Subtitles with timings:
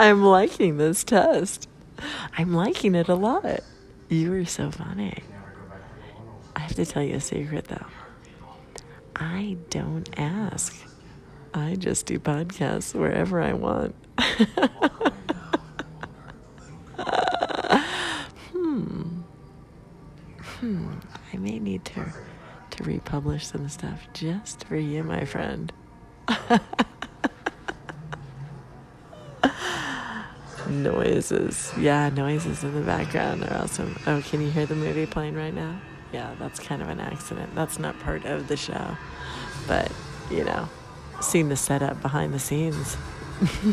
[0.00, 1.68] I'm liking this test.
[2.38, 3.60] I'm liking it a lot.
[4.08, 5.22] You are so funny.
[6.56, 7.84] I have to tell you a secret though.
[9.14, 10.74] I don't ask.
[11.52, 13.94] I just do podcasts wherever I want.
[18.52, 19.20] hmm.
[20.40, 20.94] Hmm.
[21.30, 22.10] I may need to
[22.70, 25.70] to republish some stuff just for you, my friend.
[30.70, 31.72] noises.
[31.78, 33.98] Yeah, noises in the background are awesome.
[34.06, 35.80] Oh, can you hear the movie playing right now?
[36.12, 37.54] Yeah, that's kind of an accident.
[37.54, 38.96] That's not part of the show.
[39.66, 39.92] But,
[40.30, 40.68] you know,
[41.20, 42.96] seeing the setup behind the scenes.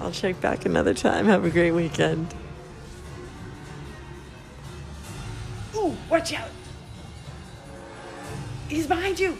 [0.00, 1.26] I'll check back another time.
[1.26, 2.34] Have a great weekend.
[5.76, 6.50] Ooh, watch out!
[8.68, 9.36] He's behind you!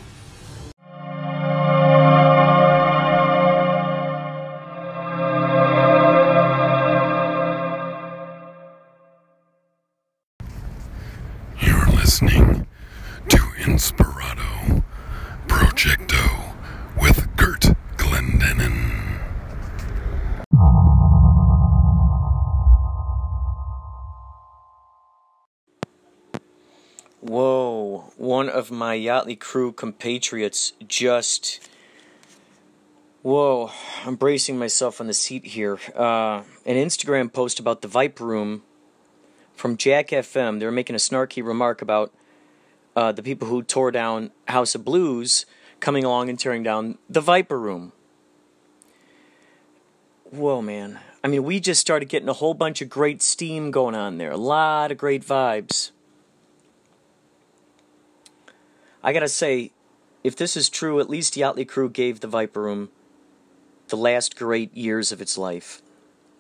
[28.73, 31.69] My Yachtley crew compatriots just.
[33.21, 33.71] Whoa,
[34.07, 35.79] I'm bracing myself on the seat here.
[35.95, 38.63] Uh, an Instagram post about the Viper Room
[39.55, 40.59] from Jack FM.
[40.59, 42.15] They were making a snarky remark about
[42.97, 45.45] uh, the people who tore down House of Blues
[45.79, 47.93] coming along and tearing down the Viper Room.
[50.31, 50.99] Whoa, man.
[51.23, 54.31] I mean, we just started getting a whole bunch of great steam going on there.
[54.31, 55.91] A lot of great vibes.
[59.03, 59.73] I gotta say,
[60.23, 62.91] if this is true, at least Yachtley Crew gave the Viper Room
[63.89, 65.83] the last great years of its life.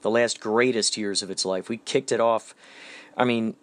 [0.02, 1.68] The last greatest years of its life.
[1.68, 2.54] We kicked it off.
[3.16, 3.56] I mean,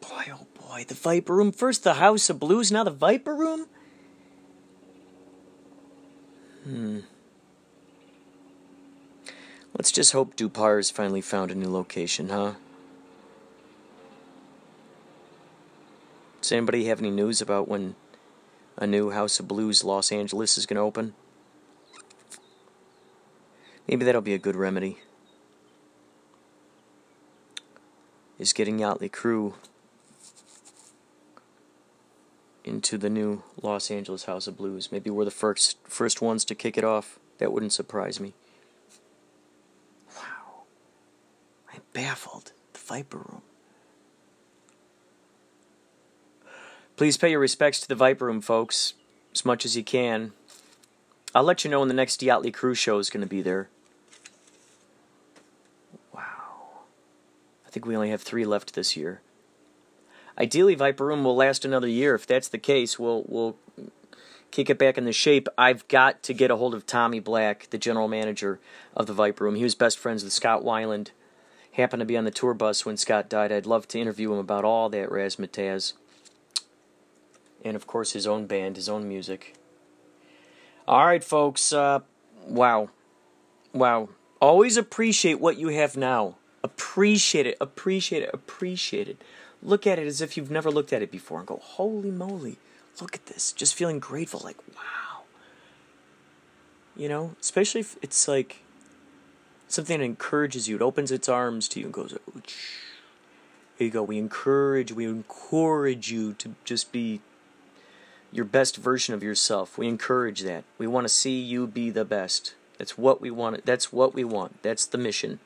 [0.00, 1.52] boy, oh boy, the Viper Room.
[1.52, 3.66] First the House of Blues, now the Viper Room?
[6.64, 7.00] Hmm.
[9.76, 12.54] Let's just hope Du-par's finally found a new location, huh?
[16.44, 17.94] Does anybody have any news about when
[18.76, 21.14] a new House of Blues Los Angeles is going to open?
[23.88, 24.98] Maybe that'll be a good remedy.
[28.38, 29.54] Is getting Yachtley Crew
[32.62, 34.92] into the new Los Angeles House of Blues.
[34.92, 37.18] Maybe we're the first first ones to kick it off.
[37.38, 38.34] That wouldn't surprise me.
[40.14, 40.64] Wow.
[41.72, 42.52] I'm baffled.
[42.74, 43.42] The Viper Room.
[46.96, 48.94] Please pay your respects to the Viper Room, folks,
[49.32, 50.32] as much as you can.
[51.34, 53.68] I'll let you know when the next Yachtley Crew show is going to be there.
[56.14, 56.22] Wow.
[57.66, 59.20] I think we only have three left this year.
[60.38, 62.14] Ideally, Viper Room will last another year.
[62.14, 63.56] If that's the case, we'll we'll
[64.52, 65.48] kick it back into shape.
[65.58, 68.60] I've got to get a hold of Tommy Black, the general manager
[68.94, 69.56] of the Viper Room.
[69.56, 71.08] He was best friends with Scott Weiland.
[71.72, 73.50] Happened to be on the tour bus when Scott died.
[73.50, 75.94] I'd love to interview him about all that razzmatazz
[77.64, 79.54] and of course his own band, his own music.
[80.86, 81.72] All right, folks.
[81.72, 82.00] Uh,
[82.46, 82.90] wow,
[83.72, 84.10] wow.
[84.40, 86.36] Always appreciate what you have now.
[86.62, 87.56] Appreciate it.
[87.60, 88.30] Appreciate it.
[88.32, 89.22] Appreciate it.
[89.62, 92.58] Look at it as if you've never looked at it before, and go, "Holy moly!
[93.00, 95.22] Look at this!" Just feeling grateful, like, "Wow."
[96.94, 98.60] You know, especially if it's like
[99.68, 100.76] something that encourages you.
[100.76, 102.40] It opens its arms to you and goes, oh,
[103.78, 104.92] "Here you go." We encourage.
[104.92, 107.20] We encourage you to just be
[108.34, 109.78] your best version of yourself.
[109.78, 110.64] We encourage that.
[110.76, 112.54] We want to see you be the best.
[112.78, 113.64] That's what we want.
[113.64, 114.60] That's what we want.
[114.62, 115.38] That's the mission.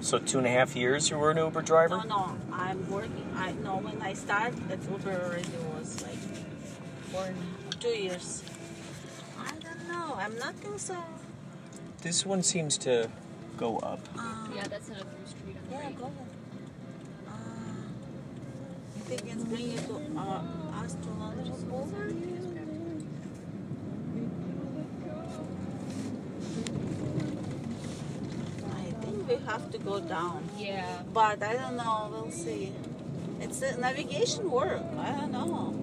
[0.00, 1.98] So two and a half years you were an Uber driver?
[1.98, 3.26] No, no, I'm working.
[3.36, 6.18] I know when I started at Uber already was like
[7.10, 7.32] for
[7.78, 8.42] two years.
[9.38, 10.14] I don't know.
[10.18, 10.96] I'm not think so.
[12.00, 13.10] This one seems to
[13.56, 14.00] go up.
[14.18, 15.96] Uh, Yeah, that's not a through street yeah, right.
[15.98, 16.33] go ahead.
[19.04, 21.92] You think it's bring you to uh, us to another school?
[28.72, 30.48] I think we have to go down.
[30.56, 31.02] Yeah.
[31.12, 32.08] But I don't know.
[32.10, 32.72] We'll see.
[33.42, 34.80] It's a navigation work.
[34.98, 35.74] I don't know.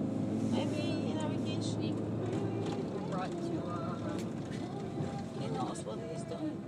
[0.50, 1.94] Maybe navigation.
[2.92, 3.36] We're brought to,
[3.70, 4.18] uh,
[5.40, 6.58] He knows what he's doing.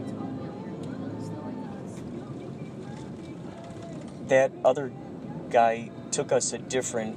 [0.00, 0.78] it's all down here.
[1.26, 1.50] So I
[4.28, 4.92] that other
[5.50, 7.16] guy took us a different.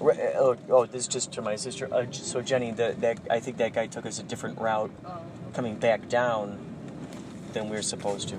[0.00, 1.92] Oh, oh, this is just to my sister.
[1.92, 4.92] Uh, so Jenny, the, that I think that guy took us a different route
[5.54, 6.58] coming back down
[7.52, 8.36] than we were supposed to.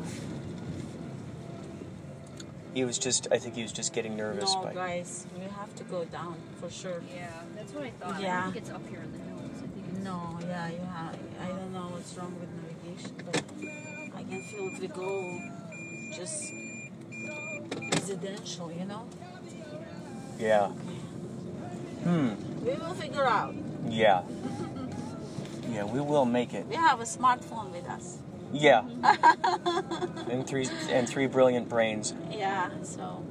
[2.74, 4.54] He was just, I think he was just getting nervous.
[4.54, 7.02] No, by, guys, we have to go down for sure.
[7.14, 8.22] Yeah, that's what I thought.
[8.22, 8.44] Yeah.
[8.44, 9.52] don't think it's up here in the hills.
[9.58, 11.18] I think it's No, yeah, you have.
[11.42, 15.40] I don't know what's wrong with navigation, but I can feel if we go
[16.16, 16.54] just
[18.00, 19.06] residential, you know.
[20.40, 20.68] Yeah.
[22.04, 22.30] Hmm.
[22.64, 23.54] We will figure out.
[23.90, 24.22] Yeah.
[25.70, 26.66] Yeah, we will make it.
[26.68, 28.20] We have a smartphone with us.
[28.52, 28.84] Yeah.
[30.32, 32.14] and three and three brilliant brains.
[32.32, 33.24] Yeah, so.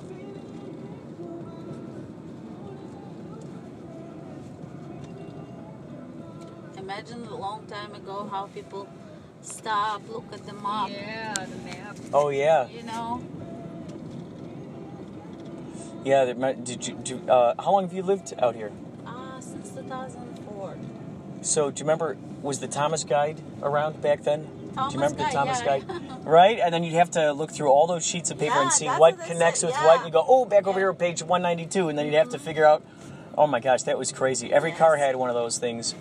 [6.76, 8.87] Imagine a long time ago how people
[9.43, 11.97] stop, look at the map, Yeah, the map.
[12.12, 12.69] Oh yeah.
[12.69, 13.20] you know.
[16.08, 16.25] Yeah.
[16.25, 16.94] Did you?
[16.94, 18.72] Do, uh, how long have you lived out here?
[19.06, 20.78] Ah, since 2004.
[21.43, 22.16] So do you remember?
[22.40, 24.49] Was the Thomas Guide around back then?
[24.75, 25.78] Thomas do you remember Guide, the Thomas yeah.
[25.78, 26.25] Guide?
[26.25, 28.72] right, and then you'd have to look through all those sheets of paper Yeah, and
[28.72, 29.87] see what connects said, with yeah.
[29.87, 29.96] what.
[29.99, 32.64] And you go, oh, back over here, page 192, and then you'd have to figure
[32.64, 32.82] out.
[33.37, 34.52] Oh my gosh, that was crazy.
[34.52, 35.94] Every car had one of those things.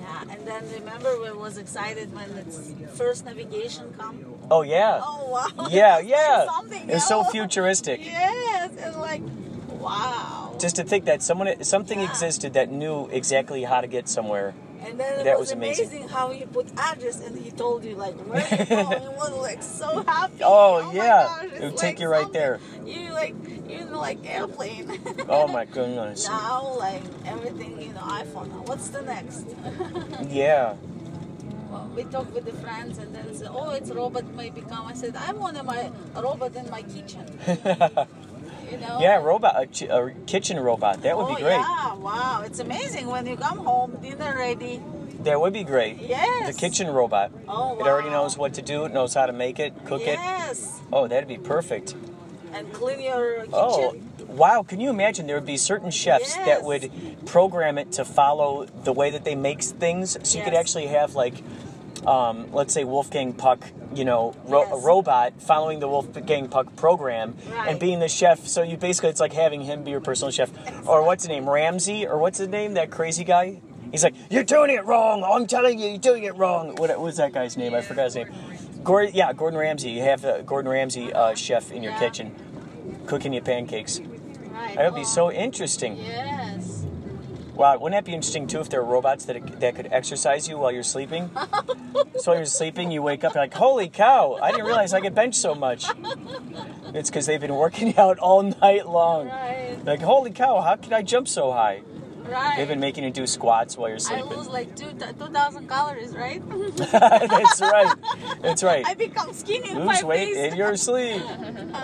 [0.00, 4.33] Yeah, and then remember we was excited when the first navigation come.
[4.50, 5.00] Oh yeah.
[5.02, 5.68] Oh wow!
[5.68, 6.44] Yeah, It's yeah.
[6.46, 8.04] something It was so futuristic.
[8.04, 9.22] Yes, and like,
[9.80, 10.56] wow.
[10.60, 12.08] Just to think that someone something Yeah.
[12.10, 14.54] existed that knew exactly how to get somewhere.
[14.84, 15.88] And then it That was, was amazing.
[15.88, 16.08] amazing.
[16.08, 18.90] how he put address and he told you like where you go.
[18.92, 20.42] It was like so happy.
[20.44, 21.22] Oh, oh my yeah.
[21.24, 22.60] gosh, It would like take you right there.
[22.84, 23.34] You like
[23.66, 25.00] you like airplane.
[25.28, 26.28] Oh my goodness.
[26.28, 28.48] now like everything you know iPhone.
[28.68, 29.46] What's the next?
[30.30, 30.74] Yeah.
[31.94, 34.86] We talk with the friends and then say, oh, it's robot may become.
[34.86, 37.24] I said, I want a, my, a robot in my kitchen.
[38.70, 38.98] You know?
[38.98, 41.02] Yeah, robot, a, chi- a kitchen robot.
[41.02, 41.58] That would oh, be great.
[41.58, 42.42] yeah, wow.
[42.44, 44.82] It's amazing when you come home, dinner ready.
[45.20, 45.98] That would be great.
[46.00, 46.54] Yes.
[46.54, 47.30] The kitchen robot.
[47.46, 48.84] Oh, It already knows what to do.
[48.84, 50.18] It knows how to make it, cook it.
[50.18, 50.80] Yes.
[50.92, 51.94] Oh, that'd be perfect.
[52.52, 53.90] And clean your oh.
[53.90, 54.10] kitchen.
[54.10, 54.62] Oh, wow.
[54.62, 56.90] Can you imagine there would be certain chefs that would
[57.26, 60.16] program it to follow the way that they make things?
[60.22, 61.34] So you could actually have, like,
[62.06, 67.36] um, let's say Wolfgang Puck, you know, ro- a robot following the Wolfgang Puck program
[67.66, 68.46] and being the chef.
[68.46, 70.50] So you basically, it's like having him be your personal chef.
[70.86, 71.48] Or what's his name?
[71.48, 72.06] Ramsay?
[72.06, 72.74] Or what's his name?
[72.74, 73.60] That crazy guy?
[73.90, 75.22] He's like, You're doing it wrong.
[75.24, 76.74] I'm telling you, you're doing it wrong.
[76.76, 77.74] What was that guy's name?
[77.74, 78.28] I forgot his name.
[78.82, 79.90] Gordon, yeah, Gordon Ramsay.
[79.92, 82.00] You have a Gordon Ramsay uh, chef in your Yeah.
[82.00, 82.34] kitchen
[83.06, 84.00] cooking you pancakes.
[84.54, 84.76] Right.
[84.76, 85.96] That would be so interesting.
[85.96, 86.86] Yes.
[87.54, 90.58] Wow, wouldn't that be interesting too if there were robots that that could exercise you
[90.58, 91.30] while you're sleeping?
[92.18, 94.38] so while you're sleeping, you wake up you're like, "Holy cow!
[94.42, 95.86] I didn't realize I could bench so much."
[96.94, 99.26] It's because they've been working out all night long.
[99.26, 99.76] Right.
[99.84, 100.60] Like, holy cow!
[100.60, 101.82] How can I jump so high?
[102.24, 102.56] Right.
[102.56, 104.24] They've been making you do squats while you're sleeping.
[104.32, 106.42] I lose like two two thousand calories, right?
[106.76, 107.94] That's right.
[108.40, 108.84] That's right.
[108.86, 110.52] I become skinny in Lose weight days.
[110.52, 111.22] in your sleep.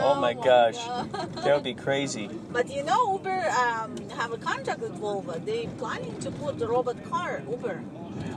[0.00, 0.78] Oh my gosh,
[1.44, 2.28] that would be crazy.
[2.50, 5.44] But you know, Uber um, have a contract with Volvo.
[5.44, 7.82] They planning to put the robot car, Uber.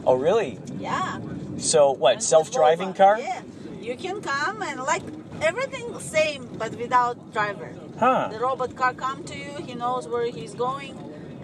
[0.06, 0.60] Oh really?
[0.80, 1.20] Yeah.
[1.58, 2.14] So what?
[2.16, 3.18] And Self-driving car?
[3.20, 3.42] Yeah.
[3.82, 5.04] You can come and like
[5.42, 7.74] everything same, but without driver.
[8.00, 8.30] Huh?
[8.32, 9.52] The robot car come to you.
[9.66, 10.96] He knows where he's going,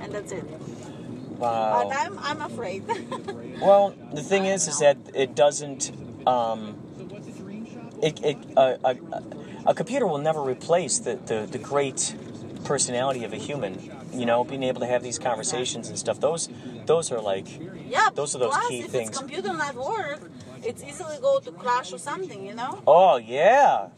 [0.02, 0.44] and that's it.
[1.40, 1.88] Wow.
[1.88, 2.84] But I'm I'm afraid.
[3.62, 5.92] Well, the thing is, is that it doesn't.
[6.26, 6.78] Um,
[8.02, 8.98] it, it a, a,
[9.68, 12.16] a computer will never replace the, the, the great
[12.64, 13.92] personality of a human.
[14.14, 16.22] You know, being able to have these conversations and stuff.
[16.22, 16.48] Those
[16.86, 17.48] those are like
[17.88, 18.10] yeah.
[18.14, 19.10] Those are those plus, key if things.
[19.10, 20.32] it's computer not work,
[20.64, 22.46] it's easily go to crash or something.
[22.46, 22.82] You know.
[22.88, 23.90] oh yeah.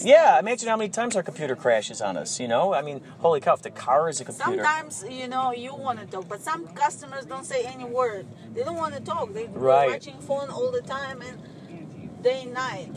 [0.00, 2.74] Yeah, imagine how many times our computer crashes on us, you know?
[2.74, 4.62] I mean, holy cow, if the car is a computer.
[4.62, 8.26] Sometimes you know you want to talk, but some customers don't say any word.
[8.54, 9.32] They don't want to talk.
[9.32, 9.90] They, they're Right.
[9.90, 12.90] watching phone all the time and day and night.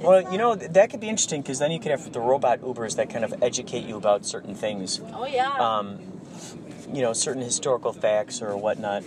[0.00, 2.96] Well, you know, that could be interesting because then you could have the robot Ubers
[2.96, 5.00] that kind of educate you about certain things.
[5.14, 5.50] Oh yeah.
[5.58, 5.98] Um,
[6.92, 9.02] you know, certain historical facts or whatnot.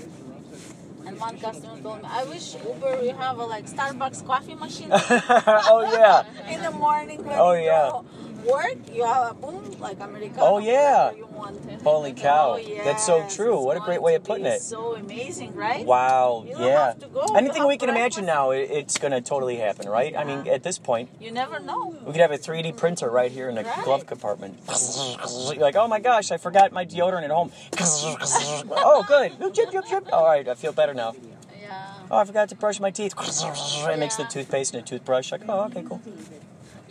[1.07, 4.89] And one customer told me, "I wish Uber we have a like Starbucks coffee machine
[4.91, 6.23] oh, yeah.
[6.53, 7.89] in the morning Oh, yeah.
[7.91, 8.05] go
[8.45, 8.77] work.
[8.93, 10.41] You have a boom like Americano.
[10.41, 11.11] Oh, yeah.
[11.83, 12.57] Holy oh, cow.
[12.59, 13.57] Oh, That's so true.
[13.57, 14.61] it's What a great way of putting it.
[14.61, 15.85] So amazing, right?
[15.85, 16.87] Wow, yeah.
[16.87, 17.25] have to go.
[17.27, 20.15] You Anything we can imagine now, it's going to totally happen, right?
[20.17, 21.95] I mean, at this point, You never know.
[22.05, 23.83] we could have a 3D printer right here in the Right.
[23.83, 24.59] glove compartment.
[24.67, 27.51] You're like, oh my gosh, I forgot my deodorant at home.
[27.79, 29.53] oh, good.
[29.53, 30.07] Chip, chip, chip.
[30.11, 31.13] All right, I feel better now.
[31.61, 31.93] Yeah.
[32.09, 33.13] Oh, I forgot to brush my teeth.
[33.17, 35.31] It makes the toothpaste and a toothbrush.
[35.31, 36.01] Like, oh, okay, cool.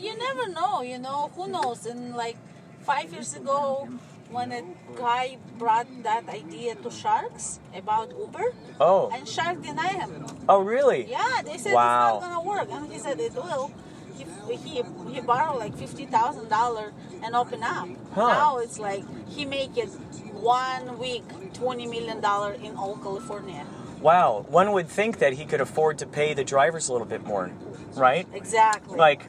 [0.07, 1.87] You never know, you know, who knows?
[1.87, 2.37] And like
[2.83, 3.89] five years ago,
[4.31, 4.63] when a
[4.97, 9.11] guy brought that idea to sharks about Uber, Oh.
[9.15, 10.27] and shark denied him.
[10.49, 11.07] Oh, really?
[11.11, 12.17] Yeah, they said Wow.
[12.19, 13.71] it's not gonna work, and he said it will.
[14.17, 14.25] He
[14.57, 14.83] he,
[15.13, 17.89] he borrowed like fifty thousand dollar and open up.
[18.15, 18.29] Huh.
[18.29, 19.91] Now it's like he make it
[20.33, 23.65] one week twenty million dollar in all California.
[24.01, 24.45] Wow.
[24.49, 27.51] One would think that he could afford to pay the drivers a little bit more,
[27.97, 28.27] right?
[28.33, 28.97] Exactly.
[28.97, 29.29] Like,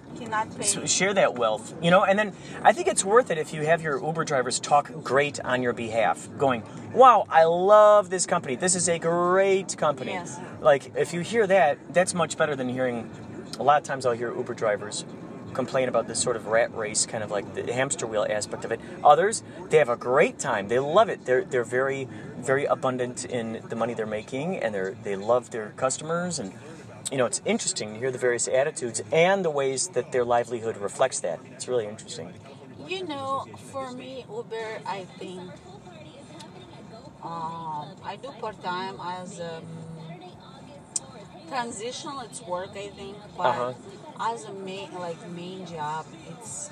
[0.86, 2.04] share that wealth, you know.
[2.04, 2.34] And then
[2.64, 5.74] I think it's worth it if you have your Uber drivers talk great on your
[5.74, 8.56] behalf, going, "Wow, I love this company.
[8.56, 10.40] This is a great company." Yes.
[10.62, 13.10] Like if you hear that, that's much better than hearing.
[13.60, 15.06] A lot of times I'll hear Uber drivers
[15.54, 18.72] complain about this sort of rat race, kind of like the hamster wheel aspect of
[18.72, 18.80] it.
[19.04, 20.68] Others, they have a great time.
[20.68, 21.26] They love it.
[21.26, 22.08] They're they're very
[22.38, 26.54] very abundant in the money they're making, and they're they love their customers and
[27.12, 30.78] you know, it's interesting to hear the various attitudes and the ways that their livelihood
[30.78, 31.40] reflects that.
[31.54, 32.34] It's really interesting.
[32.88, 35.42] You know, for me, Uber, I think
[37.24, 39.66] um, I do part time as um,
[41.50, 42.22] transitional.
[42.22, 43.74] It's work, I think, but Uh-huh.
[44.34, 46.70] as a main like main job, it's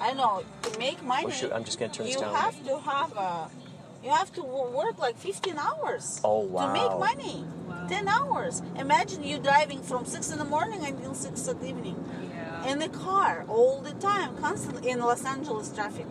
[0.00, 1.26] I don't know to make money.
[1.26, 2.34] Oh, shoot, I'm just gonna turn this you down.
[2.34, 3.50] have to have a
[4.02, 7.44] you have to work like 15 hours Oh, to make money.
[7.88, 8.62] 10 hours.
[8.76, 12.70] Imagine you driving from 6 in the morning until 6 in the evening Yeah.
[12.70, 16.06] in the car all the time, constantly in Los Angeles traffic.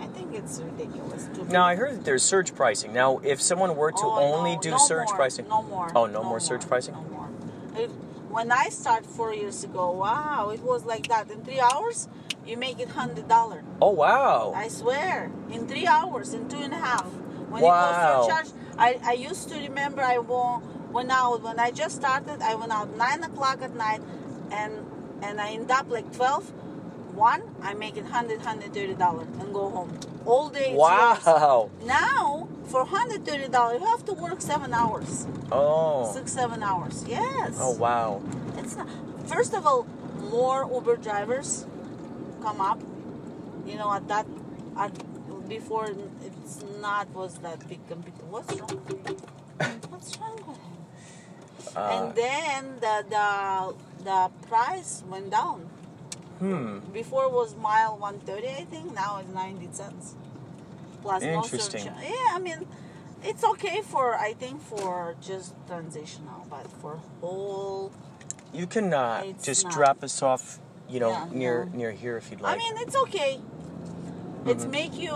[0.00, 1.28] I think it's ridiculous.
[1.34, 2.92] To Now, I heard that there's surge pricing.
[2.92, 5.48] Now, if someone were to Oh, only no, do no surge more, pricing.
[5.48, 5.90] No more.
[5.94, 6.94] Oh, no, more surge pricing?
[6.94, 7.28] No more.
[7.76, 7.90] It,
[8.28, 11.30] when I started four years ago, wow, it was like that.
[11.30, 12.08] In three hours,
[12.44, 13.62] you make it hundred dollar.
[13.80, 14.52] Oh, wow.
[14.54, 17.06] I swear, in three hours, in two and a half.
[17.48, 17.72] When Wow.
[17.72, 20.60] it goes surcharge, I, I used to remember I wa-
[20.94, 22.40] went out when I just started.
[22.40, 24.00] I went out nine o'clock at night,
[24.50, 24.72] and
[25.22, 26.52] and I end up like 12,
[27.14, 30.74] 1, I make it hundred, hundred thirty dollar and go home all day.
[30.74, 31.70] Wow.
[31.84, 36.12] Now for hundred thirty dollars, you have to work seven hours, Oh.
[36.12, 37.04] six seven hours.
[37.06, 37.56] Yes.
[37.60, 38.22] Oh, wow.
[38.58, 38.88] It's not.
[39.26, 39.86] First of all,
[40.30, 41.66] more Uber drivers
[42.42, 42.80] come up.
[43.66, 44.26] You know, at that,
[44.76, 44.92] at
[45.48, 45.86] before
[46.26, 48.24] it's not was that big computer.
[48.28, 48.78] What's wrong?
[49.90, 50.53] What's wrong?
[51.76, 55.60] Uh, and then the the the price went down.
[56.38, 56.78] hmm.
[56.92, 58.94] Before it was mile one thirty, I think.
[58.94, 60.14] Now it's ninety cents.
[61.02, 61.84] Plus Interesting.
[62.02, 62.66] Yeah, I mean,
[63.22, 67.92] it's okay for I think for just transitional, but for whole
[68.52, 69.72] You can uh, just not.
[69.72, 71.76] drop us off, you know, Yeah, near no.
[71.78, 72.54] near here if you'd like.
[72.54, 73.40] I mean, it's okay.
[74.46, 74.70] It's Mhm.
[74.70, 75.14] make you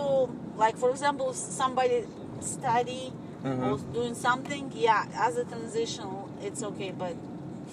[0.56, 2.04] like, for example, somebody
[2.40, 3.12] study
[3.44, 3.62] Mhm.
[3.64, 4.72] or doing something.
[4.74, 6.92] Yeah, as a transitional, it's okay.
[6.96, 7.14] But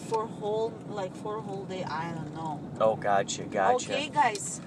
[0.08, 2.60] for whole like for a whole day, I don't know.
[2.80, 3.94] oh, gotcha, gotcha.
[3.94, 4.62] Okay, guys.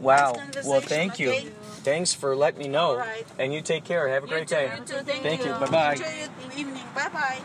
[0.00, 0.32] Wow.
[0.32, 1.32] Nice Well, conversation, thank you.
[1.84, 2.90] Thanks for letting me know.
[2.90, 3.24] All right.
[3.38, 4.08] And you take care.
[4.08, 4.72] Have a great too, day.
[4.76, 4.94] You too.
[5.04, 5.52] Thank, Thank you.
[5.52, 5.58] you.
[5.60, 5.92] Bye-bye.
[5.92, 6.84] Enjoy your evening.
[6.94, 7.38] Bye bye.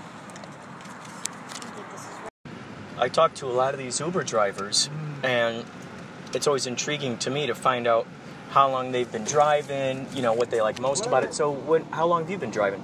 [2.97, 4.89] I talk to a lot of these Uber drivers,
[5.21, 5.63] and
[6.33, 8.07] it's always intriguing to me to find out
[8.49, 11.35] how long they've been driving, you know, what they like most about it.
[11.35, 12.81] So, what, how long have you been driving?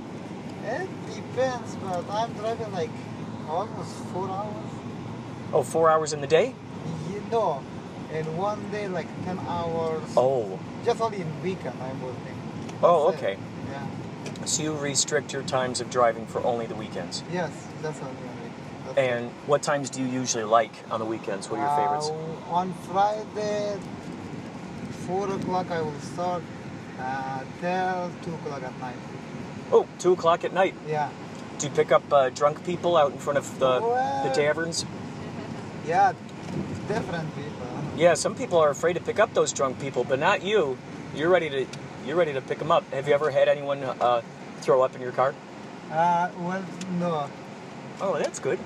[0.66, 2.92] It depends, but I'm driving like
[3.54, 4.70] almost four hours.
[5.54, 6.56] Oh, four hours in the day?
[7.12, 7.62] You know,
[8.14, 10.04] in one day like ten hours.
[10.18, 12.38] Oh, Just only in weekend I'm working.
[12.82, 13.26] oh, That's it.
[13.26, 13.40] okay.
[13.72, 14.46] Yeah.
[14.46, 17.24] So you restrict your times of driving for only the weekends.
[17.32, 18.14] Yes, that's only.
[18.98, 21.50] And what times do you usually like on the weekends?
[21.50, 22.10] What are your favorites?
[22.10, 23.78] Uh, on Friday,
[25.08, 26.44] four o'clock I will start
[27.00, 28.96] uh, till two o'clock at night.
[29.72, 30.76] Oh, two o'clock at night.
[30.88, 31.10] Yeah.
[31.60, 33.80] Do you pick up uh, drunk people out in front of the,
[34.24, 34.86] the taverns?
[35.88, 36.14] Yeah,
[36.88, 37.52] different people.
[37.96, 40.78] Yeah, some people are afraid to pick up those drunk people, but not you.
[41.16, 41.66] You're ready to
[42.06, 42.84] you're ready to pick them up.
[42.92, 44.22] Have you ever had anyone uh,
[44.62, 45.34] throw up in your car?
[45.92, 46.66] Uh, well,
[47.00, 47.30] no.
[48.02, 48.60] Oh, that's good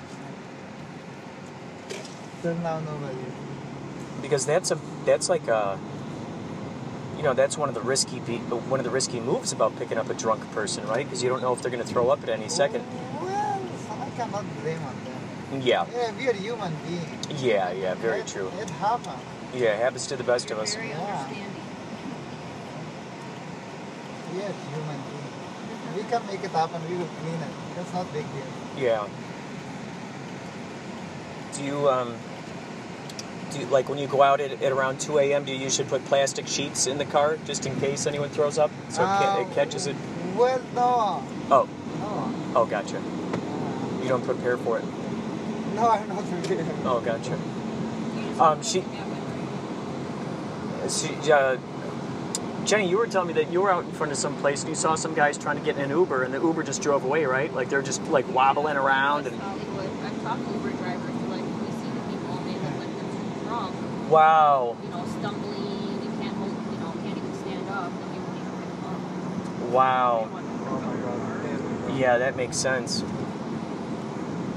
[2.42, 3.18] Till now, nobody.
[4.22, 5.78] because that's a that's like a
[7.18, 8.38] you know that's one of the risky be-
[8.72, 11.04] one of the risky moves about picking up a drunk person, right?
[11.04, 12.84] Because you don't know if they're going to throw up at any second.
[13.20, 13.60] Well,
[14.00, 15.60] I cannot blame on them.
[15.62, 17.42] Yeah, Yeah, we are human beings.
[17.42, 17.94] yeah, yeah.
[17.94, 18.50] Very It- true.
[18.60, 19.20] It happens.
[19.54, 20.74] Yeah, it happens to the best of You're us.
[20.74, 20.96] very Yeah.
[20.96, 21.52] understanding.
[24.34, 25.96] We are human beings.
[25.96, 26.80] We can make it happen.
[26.88, 27.54] We will clean it.
[27.74, 28.50] That's not big deal.
[28.84, 29.06] Yeah.
[31.56, 32.14] Do you um
[33.50, 35.44] do you, like when you go out at, at around 2 a.m.
[35.44, 38.70] Do you usually put plastic sheets in the car just in case anyone throws up,
[38.88, 39.96] so it, ca- it Um, catches it?
[40.36, 41.22] Well, no.
[41.50, 41.68] Oh,
[42.00, 42.32] No.
[42.60, 43.00] oh, gotcha.
[44.02, 44.84] You don't prepare for it.
[45.74, 46.66] No, I'm not prepared.
[46.84, 47.30] Oh, gotcha.
[48.36, 49.06] You Um, it she- that
[50.82, 50.88] way.
[50.88, 51.56] See, uh,
[52.64, 54.68] Jenny, you were telling me that you were out in front of some place and
[54.68, 57.04] you saw some guys trying to get in an Uber, and the Uber just drove
[57.04, 57.52] away, right?
[57.54, 59.42] Like they're just like wobbling around West and.
[59.42, 59.90] Hollywood.
[60.04, 62.92] I've talked to Uber drivers who like we see the people and they look like
[62.96, 63.74] they're drunk,
[64.08, 64.76] Wow.
[64.82, 68.38] you know, stumbling, they can't hold, you know, can't even stand up, then they won't
[68.38, 69.70] even pick them up.
[69.70, 70.28] Wow.
[70.32, 71.94] Oh.
[71.94, 73.04] Yeah, that makes sense.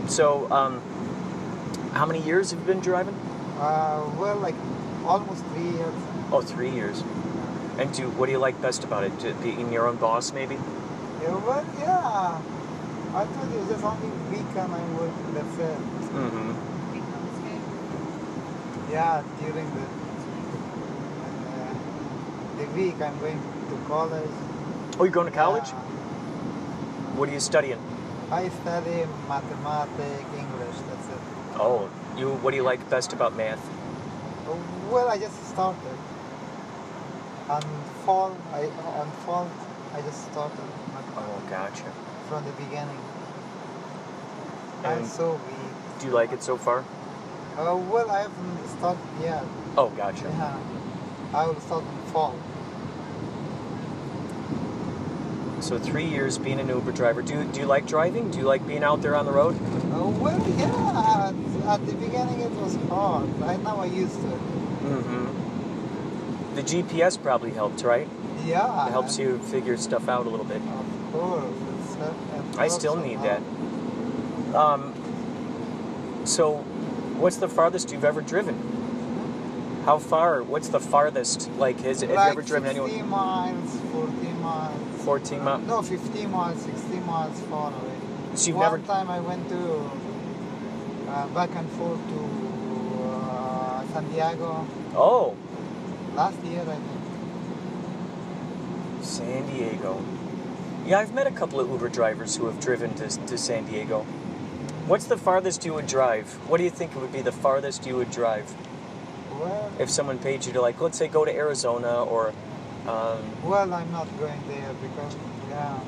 [0.08, 0.82] So, um,
[1.92, 3.16] how many years have you been driving?
[3.60, 4.56] Uh, well, like
[5.06, 5.94] almost three years.
[6.32, 7.04] Oh, three years.
[7.78, 9.20] And do what do you like best about it?
[9.20, 10.56] To being your own boss, maybe?
[11.22, 12.42] Yeah, well, yeah.
[13.14, 15.12] I told you, just only weekend I work.
[15.34, 15.78] That's it.
[16.16, 16.71] Mm-hmm.
[18.92, 19.82] Yeah, during the
[21.48, 21.74] uh,
[22.58, 24.30] the week I'm going to college.
[25.00, 25.70] Oh, you're going to college?
[25.70, 25.80] Yeah.
[27.16, 27.80] What are you studying?
[28.32, 30.78] I study mathematics, English.
[30.90, 31.22] That's it.
[31.56, 32.32] Oh, you.
[32.44, 33.64] What do you like best about math?
[34.48, 34.56] Uh,
[34.92, 35.98] Well, I just started.
[37.50, 37.62] On
[38.06, 38.64] fall, I
[39.00, 39.48] on fall,
[39.94, 40.68] I just started
[41.18, 41.92] Oh, gotcha.
[42.30, 43.00] from the beginning.
[44.84, 46.00] And I'm so weak.
[46.00, 46.84] do you like it so far?
[47.58, 49.44] Uh, well, I haven't started yet.
[49.78, 50.24] Oh, gotcha.
[50.24, 50.58] Yeah,
[51.34, 52.36] I will start in fall.
[55.62, 57.22] So three years being an Uber driver.
[57.22, 58.32] Do do you like driving?
[58.32, 59.56] Do you like being out there on the road?
[59.94, 61.30] Uh, well, yeah.
[61.30, 61.36] At,
[61.80, 63.30] at the beginning it was hard.
[63.40, 64.28] Right now I used to.
[64.82, 66.56] Mm-hmm.
[66.56, 68.08] The GPS probably helped, right?
[68.46, 68.88] Yeah.
[68.88, 70.62] It helps you figure stuff out a little bit.
[70.62, 71.46] Of course.
[71.80, 72.14] It's, uh,
[72.58, 73.44] I still need hard.
[74.50, 74.56] that.
[74.56, 74.94] Um,
[76.26, 76.66] so,
[77.22, 78.56] what's the farthest you've ever driven?
[79.86, 80.44] How far?
[80.44, 81.50] What's the farthest?
[81.58, 83.10] Like, has, have you ever driven 60 anyone?
[83.10, 85.04] miles, 40 miles.
[85.04, 85.68] 14 miles?
[85.68, 87.92] No, 15 miles, 16 miles far away.
[88.36, 88.80] So you've One never.
[88.88, 89.92] time I went to
[91.10, 95.36] uh, back and forth to uh, San Diego Oh,
[96.16, 96.62] last year.
[96.62, 96.82] I think.
[99.04, 100.04] San Diego.
[100.86, 104.06] Yeah, I've met a couple of Uber drivers who have driven to, to San Diego.
[104.88, 106.28] What's the farthest you would drive?
[106.50, 108.54] What do you think would be the farthest you would drive
[109.40, 112.34] Well, if someone paid you to, like, let's say, go to Arizona or.
[112.88, 115.16] Um, well, I'm not going there because
[115.50, 115.80] yeah,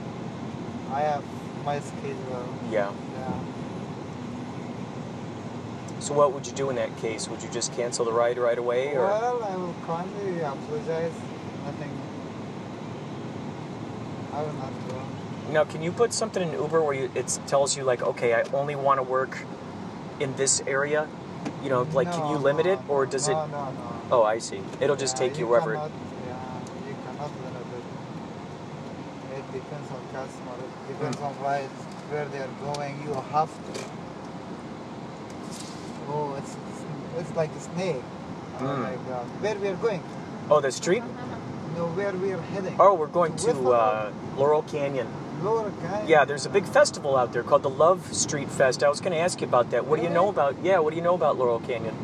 [0.92, 1.24] I have
[1.66, 2.48] my schedule.
[2.72, 2.92] yeah.
[3.18, 3.34] Yeah.
[6.00, 7.28] So what would you do in that case?
[7.30, 11.14] Would you just cancel the ride right away, or Well, I will kindly apologize.
[11.66, 11.92] Nothing.
[14.34, 14.74] I will not.
[15.54, 18.42] Now can you put something in Uber where you, it tells you like, okay, I
[18.54, 19.38] only want to work
[20.20, 21.08] in this area?
[21.64, 23.48] You know, like can you No, limit it, or does no, it?
[23.52, 24.02] No, no.
[24.12, 24.62] Oh, I see.
[24.82, 25.74] It'll just Yeah, take you wherever.
[25.76, 25.92] Cannot,
[26.28, 29.38] yeah, you cannot limit it.
[29.38, 30.56] It depends on customer.
[30.60, 31.26] It depends Hmm.
[31.26, 31.68] on where,
[32.12, 33.02] where they are going.
[33.04, 33.86] You have to.
[36.10, 36.56] Oh, it's
[37.18, 38.04] it's like a snake.
[38.60, 38.82] Oh Mm.
[38.82, 39.26] my God.
[39.42, 40.04] Where we are going?
[40.50, 41.04] Oh, the street?
[41.76, 42.76] No, where we are heading?
[42.80, 45.08] Oh, we're going to uh, Laurel Canyon.
[45.44, 46.08] Canyon.
[46.08, 48.84] Yeah, there's a big festival out there called the Love Street Fest.
[48.84, 49.86] I was going to ask you about that.
[49.86, 50.56] What do you know about?
[50.64, 51.96] Yeah, what do you know about Laurel Canyon?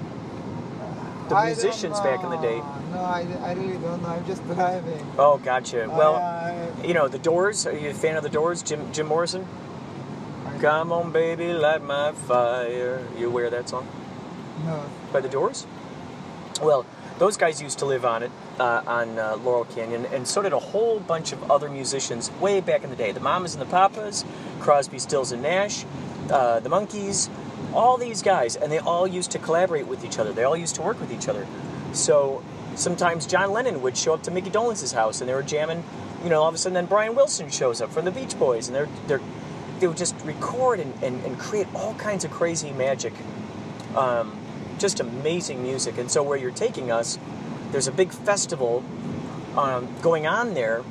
[1.30, 2.58] The I musicians back in the day.
[2.91, 4.10] No, I, I really don't know.
[4.10, 5.06] I'm just driving.
[5.17, 5.88] Oh, gotcha.
[5.88, 7.67] Well, I, you know the Doors.
[7.67, 8.63] Are you a fan of the Doors?
[8.63, 9.47] Jim Jim Morrison.
[10.60, 13.08] Come on, baby, light my fire.
[13.17, 13.88] You aware of that song?
[14.65, 14.84] no.
[15.13, 15.65] by the Doors.
[16.62, 16.86] Well,
[17.19, 20.53] those guys used to live on it, uh, on uh, Laurel Canyon, and so did
[20.53, 23.12] a whole bunch of other musicians way back in the day.
[23.12, 24.25] The Mamas and the Papas,
[24.60, 25.86] Crosby, Stills and Nash,
[26.32, 27.29] uh, the Monkees,
[27.73, 30.32] all these guys, and they all used to collaborate with each other.
[30.32, 31.45] They all used to work with each other.
[31.91, 32.41] So
[32.75, 35.84] sometimes John Lennon would show up to Micky Dolenz' house, and they were jamming.
[36.23, 38.67] You know, all of a sudden, then Brian Wilson shows up from the Beach Boys,
[38.67, 39.21] and they're they're
[39.79, 43.13] they would just record and, and, and create all kinds of crazy magic
[43.95, 44.38] um,
[44.80, 45.98] just amazing music.
[45.98, 47.20] And so, where you're taking us,
[47.72, 48.84] there's a big festival
[49.56, 50.84] um, going on there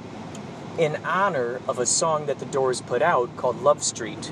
[0.79, 4.31] in honor of a song that the Doors put out called Love Street.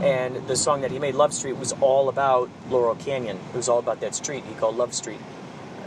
[0.00, 3.36] And the song that he made, Love Street, was all about Laurel Canyon.
[3.52, 5.18] It was all about that street he called Love Street.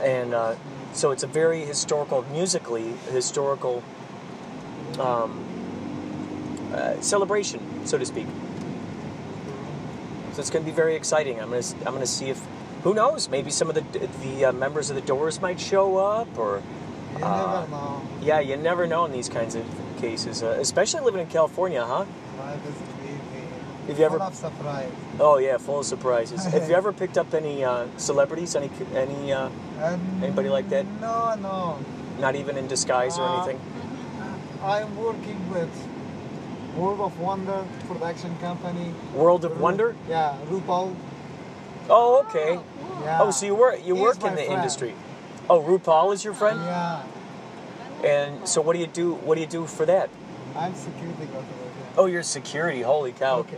[0.02, 0.56] And uh,
[0.94, 3.84] so it's a very historical, musically historical
[5.00, 5.46] um,
[6.74, 8.28] uh, celebration, so to speak.
[10.34, 11.40] So it's going to be very exciting.
[11.40, 12.46] I'm going to I'm going to see if
[12.84, 13.84] who knows maybe some of the
[14.24, 16.62] the uh, members of the Doors might show up or
[17.18, 18.02] You Uh, never know.
[18.22, 19.64] yeah, you never know in these kinds of
[20.00, 22.06] cases, uh, especially living in California, huh?
[22.40, 23.46] Life is crazy.
[23.88, 24.92] Have you ever- Full of surprise.
[25.20, 26.46] Oh yeah, full of surprises.
[26.46, 28.56] Have you ever picked up any uh, celebrities?
[28.56, 29.50] Any any uh,
[29.82, 30.86] And Anybody like that?
[31.02, 31.78] No, no.
[32.20, 33.60] not even in disguise or Uh, anything?
[34.64, 35.70] I'm working with
[36.78, 38.94] World of Wonder production company.
[39.14, 39.96] World of Ru- Wonder?
[40.10, 40.96] Yeah, RuPaul.
[41.90, 42.60] Oh, okay.
[43.04, 43.20] Yeah.
[43.22, 44.54] Oh, so you work you He's work in the friend.
[44.54, 44.94] industry.
[45.50, 46.60] Oh, RuPaul is your friend?
[46.62, 47.02] Yeah,
[48.04, 49.14] And so what do you do?
[49.16, 50.10] What do you do for that?
[50.56, 51.46] I'm security guard.
[51.98, 52.82] Oh, you're security.
[52.82, 53.40] Holy cow!
[53.40, 53.58] Okay.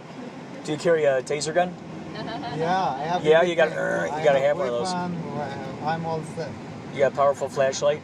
[0.63, 1.73] Do you carry a taser gun?
[2.13, 3.25] Yeah, I have.
[3.25, 3.75] Yeah, you gotta-
[4.11, 4.93] uh, you gotta have one of those.
[4.93, 5.09] uh,
[5.85, 6.49] I'm all set.
[6.93, 8.01] You got a powerful flashlight?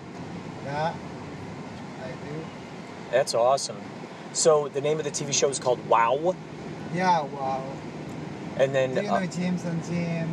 [0.65, 0.93] Yeah,
[2.03, 2.45] I do.
[3.11, 3.77] That's awesome.
[4.33, 6.35] So the name of the TV show is called Wow,
[6.93, 7.63] Yeah, wow.
[8.59, 10.29] And then Do you know uh, James and Jim?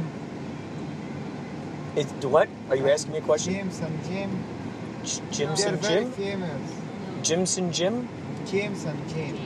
[1.96, 2.48] it, what?
[2.68, 3.54] Are you asking me a question?
[3.54, 4.30] James and Jim.
[5.30, 6.12] J- They're very Jim?
[6.12, 6.72] famous.
[7.22, 8.08] Jimson Jim?
[8.46, 9.36] James and Jim.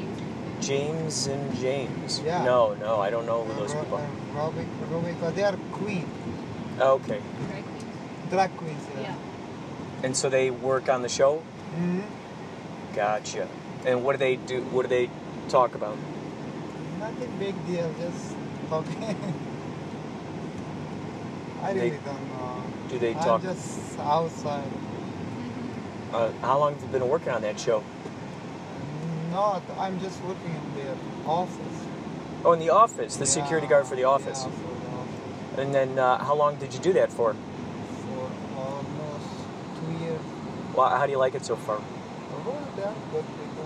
[0.61, 2.21] James and James.
[2.25, 2.45] Yeah.
[2.45, 4.03] No, no, I don't know who those Ro- people are.
[4.05, 6.07] uh, Robic, Robic, they are queen,
[6.79, 7.21] Okay.
[7.53, 7.65] Right?
[8.31, 8.83] drag queens.
[9.01, 9.15] Yeah.
[10.03, 11.39] And so they work on the show?
[11.75, 12.01] hmm
[12.95, 13.49] Gotcha.
[13.87, 14.61] And what do they do?
[14.73, 15.09] What do they
[15.49, 15.97] talk about?
[16.99, 18.35] Nothing big deal, just
[18.71, 19.03] talking.
[21.63, 22.63] I They- really don't know.
[22.89, 23.41] Do they talk?
[23.45, 24.65] I'm just outside.
[26.13, 27.85] Uh, how long have you been working on that show?
[29.31, 30.97] Not, I'm just working in the
[31.29, 31.85] office.
[32.45, 34.43] Oh, in the office, the security guard for the office.
[34.45, 35.59] Yeah, for the office.
[35.59, 37.35] And then uh, how long did you do that for?
[37.35, 39.31] For almost
[39.79, 40.21] two years.
[40.75, 41.81] Well, how do you like it so far?
[42.77, 43.65] They're good people.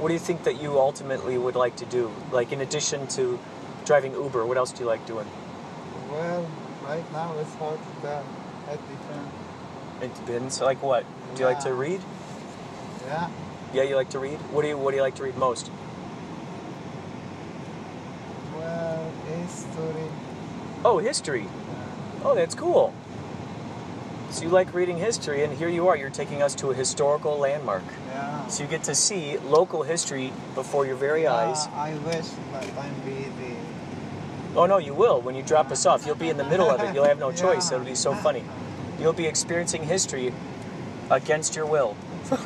[0.00, 2.10] What do you think that you ultimately would like to do?
[2.30, 3.38] Like, in addition to
[3.88, 5.26] driving Uber, what else do you like doing?
[6.10, 6.46] Well,
[6.84, 8.24] right now it's hard to tell.
[8.70, 9.32] It depends.
[10.02, 10.60] It depends.
[10.60, 11.06] Like what?
[11.34, 12.00] Do you like to read?
[13.06, 13.30] Yeah.
[13.72, 14.38] Yeah, you like to read.
[14.52, 15.70] What do you What do you like to read most?
[18.56, 20.08] Well, history.
[20.84, 21.46] Oh, history.
[22.24, 22.92] Oh, that's cool.
[24.30, 25.96] So you like reading history, and here you are.
[25.96, 27.84] You're taking us to a historical landmark.
[28.08, 28.46] Yeah.
[28.48, 31.66] So you get to see local history before your very uh, eyes.
[31.68, 33.47] I wish that I'm busy.
[34.58, 35.20] Oh no, you will.
[35.20, 36.92] When you drop us off, you'll be in the middle of it.
[36.92, 37.70] You'll have no choice.
[37.70, 37.76] Yeah.
[37.76, 38.42] It'll be so funny.
[39.00, 40.32] You'll be experiencing history
[41.10, 41.96] against your will.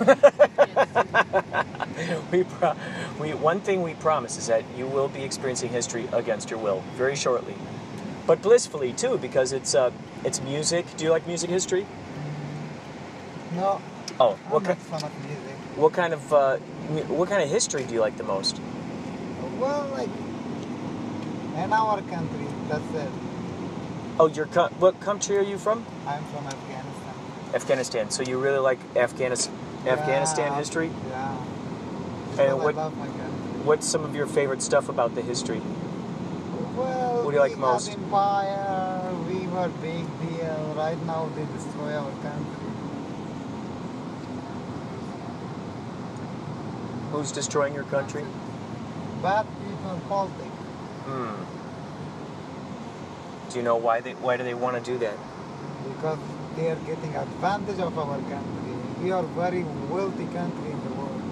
[2.31, 2.77] we, pro-
[3.19, 6.85] we, one thing we promise is that you will be experiencing history against your will
[6.97, 7.55] very shortly,
[8.27, 9.91] but blissfully too, because it's uh,
[10.25, 10.85] it's music.
[10.99, 11.87] Do you like music history?
[13.55, 13.81] No,
[14.21, 15.57] Oh, I'm what not ki- fan of music.
[15.77, 16.57] what kind of uh,
[17.09, 18.61] what kind of history do you like the most?
[19.59, 20.11] Well, like
[21.57, 23.11] in our country, that's it.
[24.19, 25.85] Oh, your co- what country are you from?
[26.07, 27.15] I'm from Afghanistan.
[27.55, 28.11] Afghanistan.
[28.11, 29.55] So you really like Afghanistan
[29.87, 30.91] Afghanistan Yeah, history?
[31.09, 31.37] Yeah.
[32.39, 33.25] And what- I love my country.
[33.65, 35.61] What's some of your favorite stuff about the history?
[36.77, 37.91] Well, What do you like we most?
[37.93, 40.75] Empire, we were big deal.
[40.77, 42.67] Right now, they destroy our country.
[47.13, 48.25] Who's destroying your country?
[49.23, 50.52] Bad people, politics.
[51.07, 51.43] Hmm.
[53.51, 55.17] Do you know why they why do they want to do that?
[55.85, 56.19] because
[56.57, 58.73] they are getting advantage of our country.
[59.03, 61.23] We are very wealthy country in the world.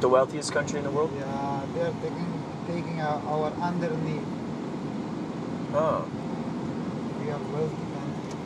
[0.00, 1.10] The wealthiest country in the world?
[1.16, 4.26] Yeah, they are taking taking our, our underneath.
[5.72, 6.06] Oh.
[7.20, 8.38] We are wealthy country.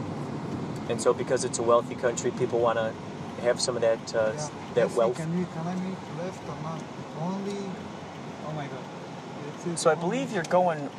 [0.91, 2.93] And so because it's a wealthy country, people want to
[3.43, 4.49] have some of that uh, Yeah.
[4.75, 5.17] that Yes, wealth.
[5.17, 6.81] Can we can I make left or not?
[7.21, 7.59] Only.
[8.47, 8.94] Oh my God.
[9.77, 10.91] So I believe you're going.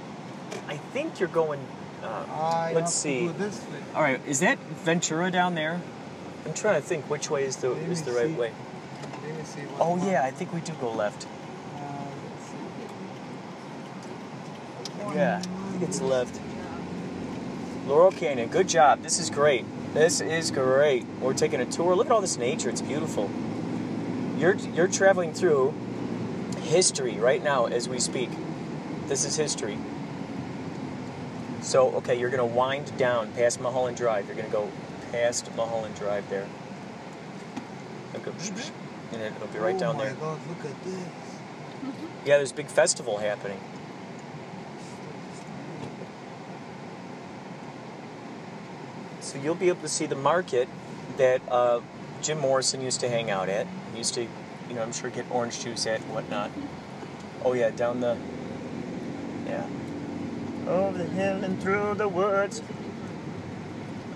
[0.68, 1.60] I think you're going.
[2.04, 3.22] Uh, let's see.
[3.22, 3.80] To go this way.
[3.96, 5.82] all right, is that Ventura down there?
[6.46, 8.34] I'm trying to think which way is the is the right see.
[8.34, 8.52] way.
[9.24, 9.62] Let me see.
[9.62, 11.26] What Oh yeah, I think we do go left.
[11.76, 11.80] Uh,
[12.30, 12.46] let's
[15.12, 15.18] see.
[15.18, 16.40] Yeah, I think it's left.
[17.88, 19.02] Laurel Canyon, good job.
[19.02, 19.66] This is great.
[19.94, 21.06] This is great.
[21.22, 21.96] We're taking a tour.
[21.96, 22.70] Look at all this nature.
[22.70, 23.30] It's beautiful.
[24.38, 25.74] You're you're traveling through
[26.64, 28.30] history right now as we speak.
[29.08, 29.78] This is history.
[31.62, 34.28] So, okay, you're going to wind down past Mulholland Drive.
[34.28, 34.70] You're going to go
[35.12, 36.48] past Mulholland Drive there.
[38.14, 38.32] And go,
[39.14, 40.14] and it'll be right oh down my there.
[40.16, 40.40] God!
[40.48, 40.96] Look at this.
[42.26, 43.60] Yeah, there's a big festival happening.
[49.22, 50.68] So you'll be able to see the market
[51.18, 51.82] that uh,
[52.22, 53.68] Jim Morrison used to hang out at.
[53.92, 56.52] He used to, you know, I'm sure get orange juice at and whatnot.
[57.44, 58.18] Oh yeah, down the,
[60.68, 62.62] over the hill and through the woods.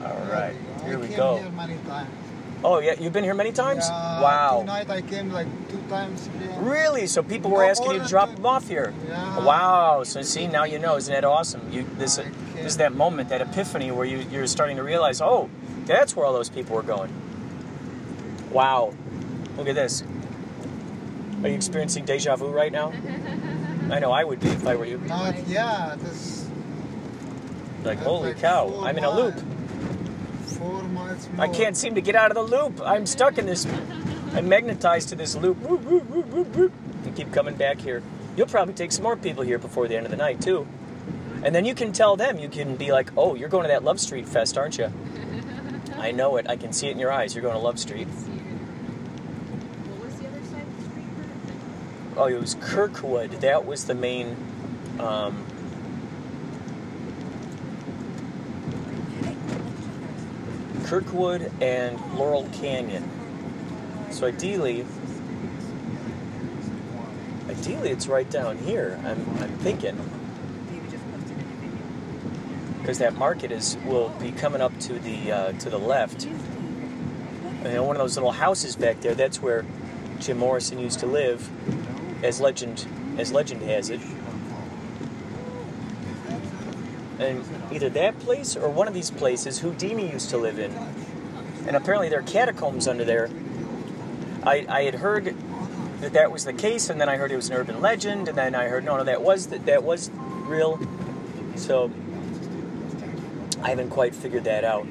[0.04, 0.54] All right,
[0.86, 0.98] There right, we go.
[0.98, 1.38] here I we came go.
[1.38, 2.10] Here many times.
[2.64, 3.86] Oh yeah, you've been here many times.
[3.88, 4.60] Yeah, wow.
[4.60, 6.30] Tonight I came like two times.
[6.40, 6.52] Here.
[6.60, 7.08] Really?
[7.08, 8.94] So people were No, asking you to drop them off here?
[9.08, 9.46] Yeah.
[9.46, 10.04] Wow.
[10.04, 10.98] So see, now you know.
[10.98, 11.62] Isn't that awesome?
[11.72, 12.24] You this I
[12.56, 15.50] this is that moment, that epiphany where you you're starting to realize, oh,
[15.86, 17.12] that's where all those people were going.
[18.52, 18.94] Wow.
[19.58, 20.04] Look at this.
[21.44, 22.92] Are you experiencing deja vu right now?
[23.92, 24.98] I know I would be if I were you.
[25.00, 26.39] No, it's, yeah, this
[27.84, 29.36] Like, holy like cow, I'm in a loop.
[30.42, 31.46] Four miles more.
[31.46, 32.82] I can't seem to get out of the loop.
[32.84, 33.66] I'm stuck in this.
[34.34, 35.58] I'm magnetized to this loop.
[35.60, 36.74] Whoop, whoop, whoop, whoop, whoop.
[37.06, 38.04] And keep coming back here.
[38.36, 40.68] You'll probably take some more people here before the end of the night too.
[41.44, 42.38] And then you can tell them.
[42.38, 44.92] You can be like, "Oh, you're going to that Love Street Fest, aren't you?"
[45.98, 46.50] I know it.
[46.50, 47.34] I can see it in your eyes.
[47.34, 48.08] You're going to Love Street.
[48.08, 51.06] What was the other side of the street?
[52.18, 53.32] Oh, it was Kirkwood.
[53.42, 54.36] That was the main.
[55.00, 55.46] Um,
[60.90, 63.08] Kirkwood and Laurel Canyon.
[64.10, 64.88] So ideally,
[67.48, 69.00] ideally it's right down here.
[69.06, 69.98] I'm, I'm thinking
[72.80, 76.26] because that market is will be coming up to the uh, to the left.
[76.26, 79.14] And one of those little houses back there.
[79.14, 79.66] That's where
[80.20, 81.48] Jim Morrison used to live,
[82.24, 82.88] as legend
[83.20, 84.02] as legend has it.
[87.20, 90.72] And either that place or one of these places Houdini used to live in.
[91.68, 93.30] And apparently there are catacombs under there.
[94.44, 95.36] I, I had heard
[96.00, 98.38] that that was the case, and then I heard it was an urban legend, and
[98.38, 100.10] then I heard no, no, that was that, that was
[100.48, 100.80] real.
[101.56, 101.92] So
[103.62, 104.88] I haven't quite figured that out.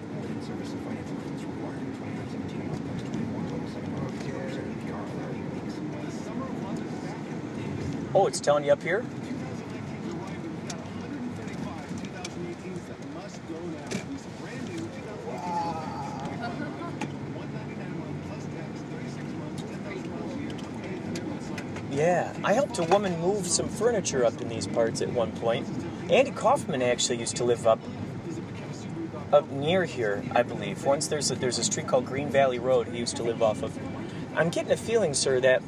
[8.15, 9.05] Oh, it's telling you up here.
[21.91, 25.67] Yeah, I helped a woman move some furniture up in these parts at one point.
[26.11, 27.79] Andy Kaufman actually used to live up
[29.33, 30.85] up near here, I believe.
[30.85, 33.63] Once there's a, there's a street called Green Valley Road he used to live off
[33.63, 33.79] of.
[34.35, 35.63] I'm getting a feeling, sir, that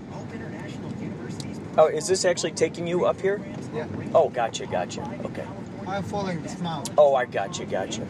[1.78, 3.40] Oh, is this actually taking you up here?
[3.72, 3.86] Yeah.
[4.14, 5.02] Oh, gotcha, gotcha.
[5.24, 5.46] Okay.
[5.86, 6.94] I'm following this mountain.
[6.98, 8.06] Oh, I gotcha, gotcha.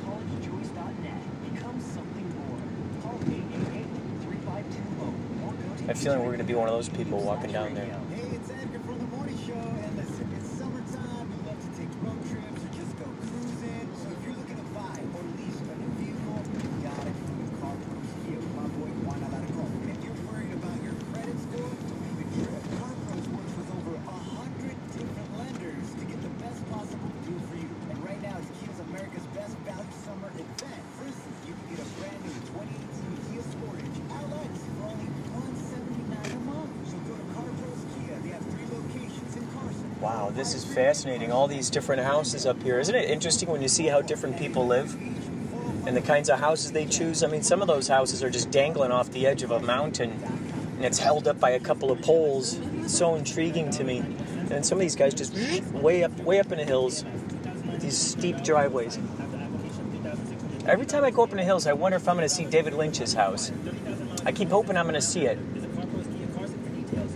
[5.81, 7.85] I have a feeling we're going to be one of those people walking down there.
[8.15, 11.27] Hey, it's Edgar from the morning show, and listen, it's summertime.
[11.35, 13.91] We love to take road trips or just go cruising.
[13.99, 17.47] So if you're looking to buy or lease a new vehicle, you gotta go to
[17.59, 19.67] Car Pros Kia with my boy Juan Alarcon.
[19.83, 22.63] And if you're worried about your credit score, don't even trip.
[22.79, 27.41] Car Pros works with over a hundred different lenders to get the best possible deal
[27.51, 27.71] for you.
[27.91, 30.83] And right now, it's Kia's America's Best Value Summer event.
[30.95, 36.33] For instance, you can get a brand new 2018 Kia Sportage LX for only $179
[36.33, 36.71] a month.
[36.91, 38.19] So go to Car Pros Kia.
[38.23, 40.01] They have three locations in Carson.
[40.01, 41.33] Wow, this is fascinating.
[41.33, 42.79] All these different houses up here.
[42.79, 44.95] Isn't it interesting when you see how different people live
[45.87, 47.23] and the kinds of houses they choose?
[47.23, 50.11] I mean, some of those houses are just dangling off the edge of a mountain
[50.77, 52.59] and it's held up by a couple of poles.
[52.79, 53.99] It's so intriguing to me.
[54.51, 55.35] And some of these guys just
[55.73, 57.05] way up, way up in the hills,
[57.71, 58.99] with these steep driveways.
[60.67, 62.45] Every time I go up in the hills, I wonder if I'm going to see
[62.45, 63.53] David Lynch's house.
[64.25, 65.39] I keep hoping I'm going to see it.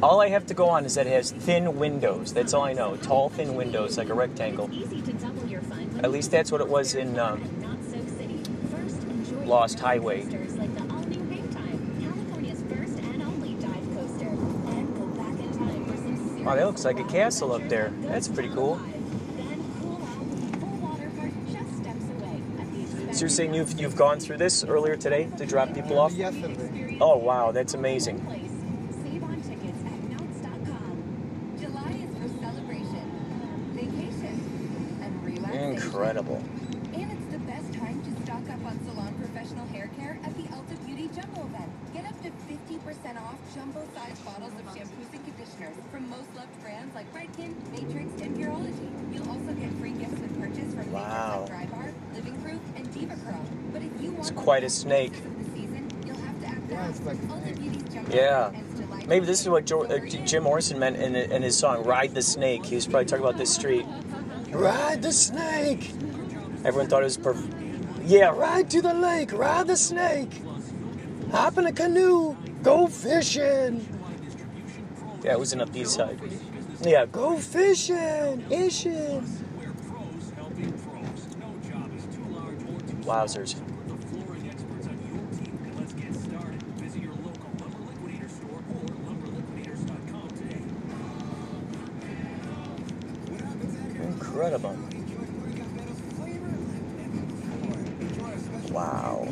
[0.04, 2.34] All I have to go on is that it has thin windows.
[2.34, 2.96] That's all I know.
[2.96, 4.68] Tall, thin windows, like a rectangle.
[4.70, 5.98] Easy to double your fun.
[6.04, 8.38] At least that's what it was in um, Not so city.
[8.70, 10.24] First, enjoy Lost Highway.
[10.24, 14.28] coasters Like the all-new Hang Time, California's first and only dive coaster.
[14.28, 15.84] And go back in time
[16.36, 17.90] for Wow, that looks like a castle up there.
[18.02, 18.76] That's pretty cool.
[18.76, 23.28] Then cool out with the full water park just steps away at the So you're
[23.30, 26.12] saying you've you've gone through this earlier today to drop people off?
[26.12, 26.98] Yesterday.
[27.00, 28.20] Oh wow, that's amazing.
[28.26, 28.50] place.
[29.02, 31.56] Save on tickets at knotts.com.
[31.60, 33.06] July is for celebration,
[33.74, 35.72] vacation, and relaxation.
[35.74, 36.42] Incredible.
[36.94, 40.44] And it's the best time to stock up on salon professional hair care at the
[40.54, 41.70] Ulta Beauty Jumbo event.
[41.92, 46.94] Get up to 50% off jumbo-sized bottles of shampoos and conditioners from most loved brands
[46.94, 48.88] like Redken, Matrix, and Pureology.
[49.12, 51.42] You'll also get free gifts with purchase from Wow.
[51.42, 53.42] Nature's Dry Bar, Living Proof, and Diva Curl.
[53.72, 54.42] But if you want It's the quite a best snake.
[54.42, 54.42] of the season, you'll have to act Yeah, fast.
[54.42, 54.42] it's like a Ulta snake.
[54.42, 54.52] Beauty's Jumbo Yeah.
[54.64, 55.12] Event
[56.70, 57.00] ends
[57.92, 58.64] July
[59.06, 62.22] Maybe this is what jo- uh, Jim Morrison meant in, in his song "Ride the
[62.22, 63.84] Snake." He was probably talking about this street.
[64.50, 65.90] Ride the snake.
[66.64, 67.52] Everyone thought it was perfect.
[68.04, 69.32] Yeah, ride to the lake.
[69.32, 70.40] Ride the snake.
[71.30, 72.36] Hop in a canoe.
[72.62, 73.86] Go fishing.
[75.22, 76.18] Yeah, it was in up the east side.
[76.82, 78.44] Yeah, go fishing.
[78.48, 79.26] Fishing.
[83.02, 83.56] Wowzers.
[94.02, 94.76] Incredible.
[98.70, 99.28] Wow.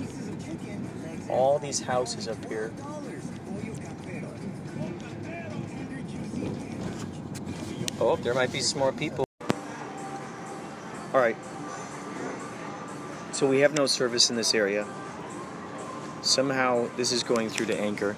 [1.32, 2.70] All these houses up here.
[7.98, 9.24] Oh, there might be some more people.
[11.14, 11.36] All right.
[13.32, 14.86] So we have no service in this area.
[16.20, 18.16] Somehow this is going through to Anchor.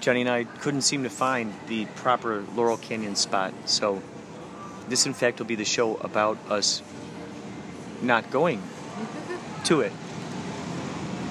[0.00, 4.02] Jenny and I couldn't seem to find the proper Laurel Canyon spot, so
[4.88, 6.82] this, in fact, will be the show about us
[8.02, 8.62] not going
[9.64, 9.92] to it.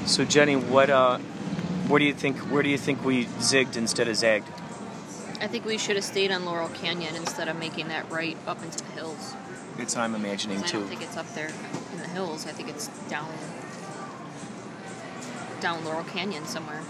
[0.06, 1.18] So, Jenny, what, uh,
[1.88, 4.48] where do you think, where do you think we zigged instead of zagged?
[5.42, 8.62] I think we should have stayed on Laurel Canyon instead of making that right up
[8.64, 9.34] into the hills.
[9.78, 10.80] It's I'm imagining 'Cause I too.
[10.80, 11.50] don't think it's up there
[11.92, 12.46] in the hills.
[12.46, 13.28] I think it's down
[15.60, 16.82] down Laurel Canyon somewhere.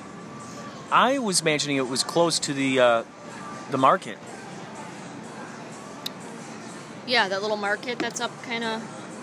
[0.91, 3.04] I was imagining it was close to the uh,
[3.71, 4.17] the market.
[7.08, 8.82] Yeah, that little market that's up kind of.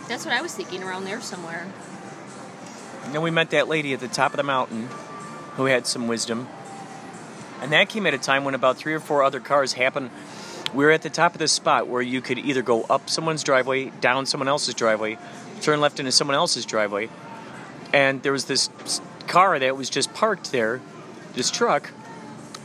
[0.09, 1.67] That's what I was thinking around there somewhere.
[3.05, 4.89] And then we met that lady at the top of the mountain
[5.57, 6.49] who had some wisdom.
[7.61, 10.11] And that came at a time when about three or four other cars happened.
[10.73, 13.43] We were at the top of this spot where you could either go up someone's
[13.43, 15.19] driveway, down someone else's driveway,
[15.61, 17.09] turn left into someone else's driveway.
[17.93, 18.71] And there was this
[19.27, 20.81] car that was just parked there,
[21.35, 21.91] this truck.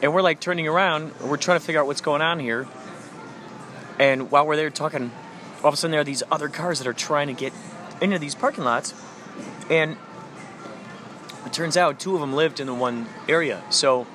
[0.02, 2.67] And we're like turning around, we're trying to figure out what's going on here.
[4.00, 5.12] And while we're there talking,
[5.63, 7.54] all of a sudden there are these other cars that are trying to get
[8.02, 8.93] into these parking lots.
[9.69, 9.98] And
[11.46, 13.64] it turns out two of them lived in the one area.
[13.70, 14.08] So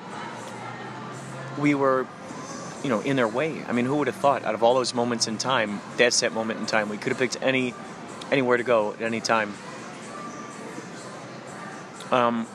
[1.57, 2.05] we were,
[2.83, 3.63] you know, in their way.
[3.67, 6.33] I mean, who would have thought out of all those moments in time, that's that
[6.33, 6.89] moment in time.
[6.89, 7.73] We could have picked any
[8.31, 9.53] anywhere to go at any time.
[12.11, 12.47] Um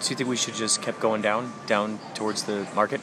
[0.00, 3.00] so you think we should just kept going down, down towards the market?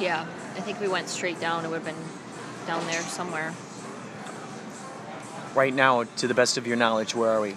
[0.00, 1.64] Yeah, I think we went straight down.
[1.64, 3.54] It would have been down there somewhere.
[5.54, 7.56] Right now, to the best of your knowledge, where are we?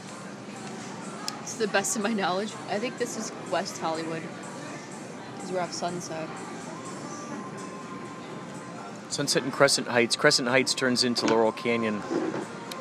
[1.52, 4.24] To the best of my knowledge, I think this is West Hollywood.
[5.36, 6.30] Because we're off Sunset.
[9.10, 10.16] Sunset and Crescent Heights.
[10.16, 12.02] Crescent Heights turns into Laurel Canyon.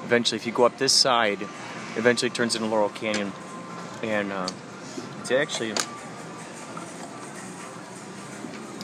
[0.05, 1.41] Eventually, if you go up this side,
[1.97, 3.33] eventually turns into Laurel Canyon,
[4.03, 4.49] and uh,
[5.21, 5.75] it's actually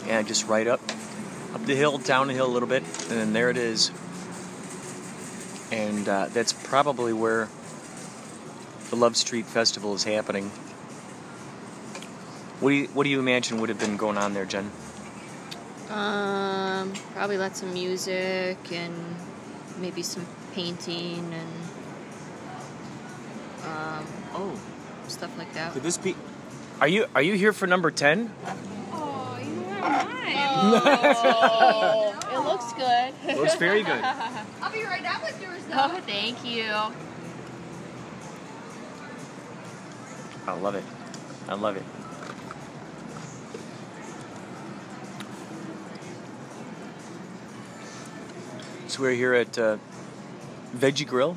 [0.07, 0.81] yeah, just right up,
[1.55, 3.91] up the hill, down the hill a little bit, and then there it is.
[5.71, 7.49] And uh, that's probably where
[8.91, 10.51] the Love Street Festival is happening.
[12.61, 14.71] What do you What do you imagine would have been going on there, Jen?
[15.91, 18.95] Um, probably lots of music and
[19.79, 21.53] maybe some painting and
[23.65, 24.61] um, oh,
[25.09, 25.73] stuff like that.
[25.73, 26.17] Could this be?
[26.81, 28.33] Are you Are you here for number ten?
[28.93, 30.37] Oh, you are mine.
[32.33, 33.13] it looks good.
[33.29, 34.03] It looks very good.
[34.63, 35.75] I'll be right out with yours though.
[35.77, 36.73] Oh, thank you.
[40.47, 40.85] I love it.
[41.49, 41.83] I love it.
[48.89, 49.79] So we're here at uh,
[50.75, 51.37] Veggie Grill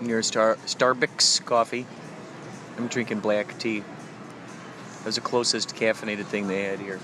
[0.00, 1.86] near Star Starbucks Coffee.
[2.78, 3.80] I'm drinking black tea.
[3.80, 6.98] That was the closest caffeinated thing they had here.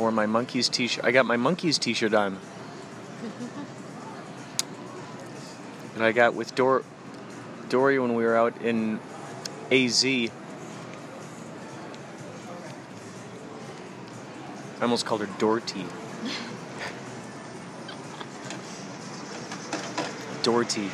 [0.00, 1.04] Wore my Monkees t-shirt.
[1.04, 2.38] I got my Monkees t-shirt on.
[5.94, 6.84] and I got with Dor-
[7.68, 8.98] Dory when we were out in
[9.70, 10.02] AZ.
[10.06, 10.30] I
[14.80, 15.84] almost called her Dorty.
[20.42, 20.88] Dorty.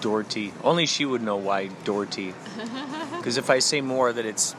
[0.00, 0.54] Dorty.
[0.64, 2.32] Only she would know why Dorty.
[3.18, 4.54] Because if I say more, that it's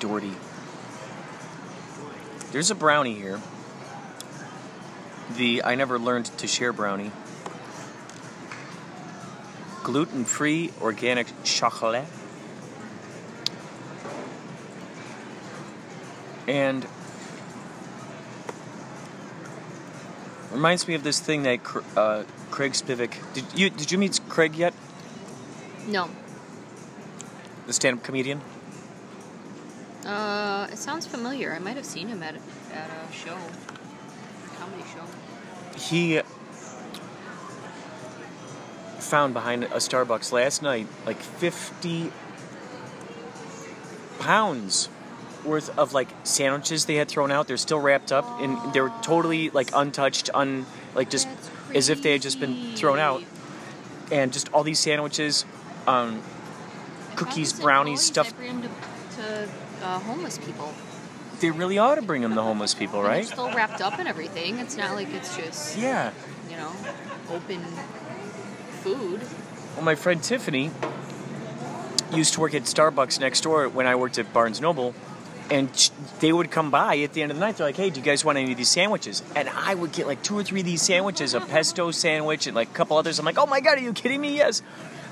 [0.00, 0.32] Doherty.
[2.52, 3.40] There's a brownie here.
[5.36, 7.12] The I never learned to share brownie.
[9.82, 12.06] Gluten free organic chocolate.
[16.46, 16.86] And
[20.52, 21.60] reminds me of this thing that
[21.96, 23.14] uh, Craig Spivak.
[23.34, 24.74] Did you did you meet Craig yet?
[25.86, 26.08] No.
[27.66, 28.40] The stand-up comedian.
[30.08, 31.52] Uh, it sounds familiar.
[31.52, 35.04] I might have seen him at a, at a show, a comedy show.
[35.78, 36.22] he
[38.98, 42.10] found behind a Starbucks last night like 50
[44.18, 44.88] pounds
[45.44, 47.46] worth of like sandwiches they had thrown out.
[47.46, 51.28] They're still wrapped up and they were totally like untouched, un like just
[51.74, 53.22] as if they had just been thrown out.
[54.10, 55.44] And just all these sandwiches,
[55.86, 56.22] um,
[57.14, 58.32] cookies, brownies, stuff.
[59.88, 60.72] Uh, homeless people.
[61.40, 63.24] They really ought to bring them the homeless people, right?
[63.24, 64.58] They're still wrapped up and everything.
[64.58, 66.10] It's not like it's just Yeah.
[66.50, 66.72] you know
[67.30, 67.62] open
[68.82, 69.20] food.
[69.76, 70.70] Well, my friend Tiffany
[72.12, 74.94] used to work at Starbucks next door when I worked at Barnes Noble,
[75.50, 75.68] and
[76.20, 77.56] they would come by at the end of the night.
[77.56, 80.06] They're like, "Hey, do you guys want any of these sandwiches?" And I would get
[80.06, 83.18] like two or three of these sandwiches, a pesto sandwich, and like a couple others.
[83.18, 84.60] I'm like, "Oh my god, are you kidding me?" Yes.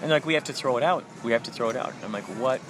[0.03, 1.05] And they're like, "We have to throw it out.
[1.23, 2.61] We have to throw it out." I'm like, "What?"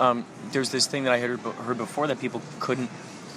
[0.00, 2.88] Um, there's this thing that I heard heard before that people couldn't,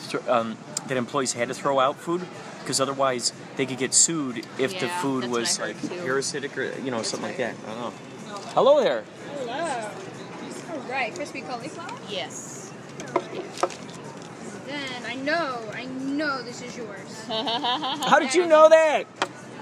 [0.07, 0.57] thr um,
[0.87, 2.25] that employees had to throw out food
[2.61, 5.89] because otherwise they could get sued if the food was like too.
[5.89, 7.55] parasitic or you know something like that.
[7.67, 7.93] I don't know.
[8.55, 9.03] Hello there.
[9.39, 9.91] Hello.
[10.73, 11.99] All right, crispy cauliflower.
[12.09, 12.71] Yes.
[14.65, 17.23] Then I know, I know this is yours.
[17.27, 19.05] How did you know that?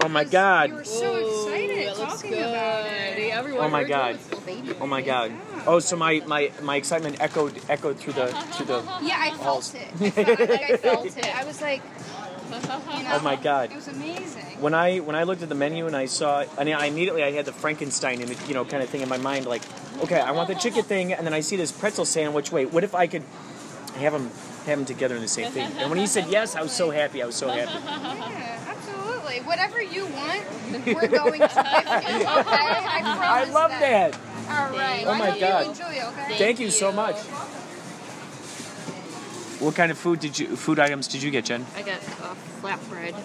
[0.03, 0.71] Oh my You god.
[0.71, 3.31] were so excited that looks talking about it.
[3.31, 4.15] Everyone Oh my God.
[4.15, 4.21] you.
[4.35, 4.75] Little baby.
[4.81, 5.31] Oh my god.
[5.67, 8.79] Oh, so my, my, my excitement echoed echoed through the through the.
[9.03, 9.71] Yeah, I halls.
[9.99, 10.17] felt it.
[10.17, 11.35] I felt, like I felt it.
[11.35, 11.87] I was like, you
[12.51, 13.71] oh know, Oh my God.
[13.71, 14.41] it was amazing.
[14.59, 17.23] When I when I looked at the menu and I saw, I mean, I immediately
[17.23, 19.61] I had the Frankenstein and you know kind of thing in my mind, like,
[20.03, 22.51] okay, I want the chicken thing, and then I see this pretzel sandwich.
[22.51, 23.23] Wait, what if I could
[23.97, 24.31] have them
[24.65, 25.71] have them together in the same thing?
[25.77, 27.21] And when he said yes, I was so happy.
[27.21, 27.71] I was so happy.
[27.71, 28.70] Yeah,
[29.31, 29.47] absolutely.
[29.47, 31.45] Whatever you want, we're going to.
[32.01, 34.15] Okay, I, I promise love that.
[34.49, 35.03] All right.
[35.05, 35.63] Oh I my hope God.
[35.63, 36.07] you enjoy.
[36.07, 36.37] Okay.
[36.37, 37.17] Thank you so much.
[39.59, 41.65] What kind of food did you food items did you get, Jen?
[41.75, 43.15] I got a flatbread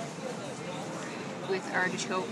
[1.48, 2.28] with artichoke.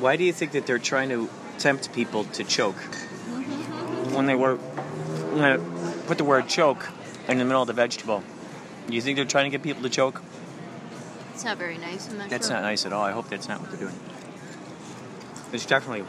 [0.00, 1.28] Why do you think that they're trying to
[1.58, 4.14] tempt people to choke mm-hmm.
[4.14, 6.88] when they were when they put the word choke
[7.28, 8.24] in the middle of the vegetable?
[8.88, 10.22] Do you think they're trying to get people to choke?
[11.34, 12.08] It's not very nice.
[12.10, 12.56] I'm not That's sure.
[12.56, 13.02] not nice at all.
[13.02, 13.98] I hope that's not what they're doing.
[15.52, 16.04] It's definitely.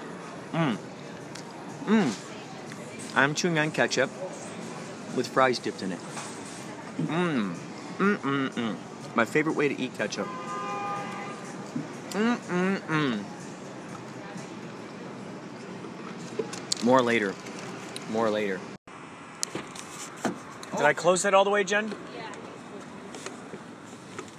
[0.52, 0.78] Mmm.
[1.86, 2.14] Mmm.
[3.16, 4.10] I'm chewing on ketchup
[5.16, 6.00] with fries dipped in it.
[6.98, 7.54] Mmm.
[7.98, 8.76] Mmm, mmm, mmm.
[9.16, 10.28] My favorite way to eat ketchup.
[12.12, 13.24] Mmm, mmm, mmm.
[16.84, 17.34] More later.
[18.12, 18.60] More later.
[20.76, 21.94] Did I close that all the way, Jen?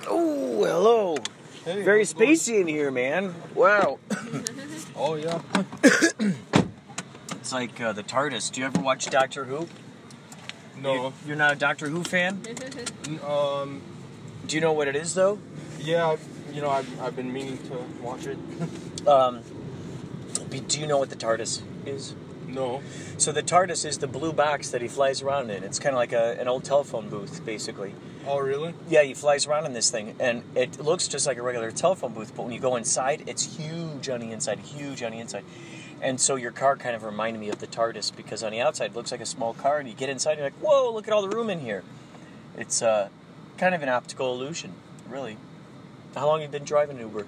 [0.06, 1.16] Oh, hello.
[1.64, 3.34] Hey, Very spacey in here, man.
[3.54, 3.98] Wow.
[4.96, 5.40] Oh yeah.
[7.32, 8.50] It's like uh, the TARDIS.
[8.52, 9.68] Do you ever watch Doctor Who?
[10.80, 11.12] No.
[11.26, 12.40] You, are not a Doctor Who fan?
[13.26, 13.82] Um.
[14.46, 15.38] Do you know what it is, though?
[15.80, 16.08] Yeah.
[16.10, 16.22] I've-
[16.54, 18.38] You know, I've, I've been meaning to watch it.
[19.06, 19.40] Um,
[20.68, 22.14] do you know what the TARDIS is?
[22.48, 22.80] no.
[23.18, 25.62] So the TARDIS is the blue box that he flies around in.
[25.64, 27.92] It's kind of like a, an old telephone booth, basically.
[28.26, 28.74] Oh really?
[28.88, 32.14] Yeah, he flies around in this thing, and it looks just like a regular telephone
[32.14, 32.34] booth.
[32.34, 35.44] But when you go inside, it's huge on the inside, huge on the inside.
[36.00, 38.90] And so your car kind of reminded me of the TARDIS because on the outside
[38.90, 41.06] it looks like a small car, and you get inside, and you're like, "Whoa, look
[41.06, 41.82] at all the room in here."
[42.56, 43.08] It's uh,
[43.58, 44.72] kind of an optical illusion,
[45.08, 45.36] really.
[46.14, 47.26] How long have you been driving an Uber?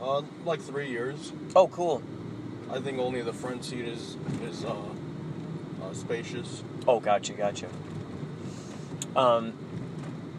[0.00, 1.32] Uh, like three years.
[1.56, 2.02] Oh, cool.
[2.70, 4.74] I think only the front seat is is uh,
[5.82, 6.62] uh spacious.
[6.86, 7.68] Oh, gotcha, gotcha.
[9.16, 9.52] Um,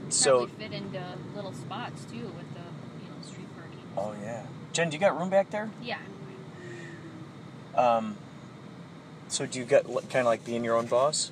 [0.10, 1.02] so, Probably fit into
[1.36, 2.62] little spots too with the
[3.04, 3.80] you know street parking.
[3.98, 4.44] oh yeah,
[4.74, 5.70] Jen, do you got room back there?
[5.82, 5.98] Yeah.
[7.76, 8.18] Um,
[9.28, 11.32] so do you get kind of like being your own boss?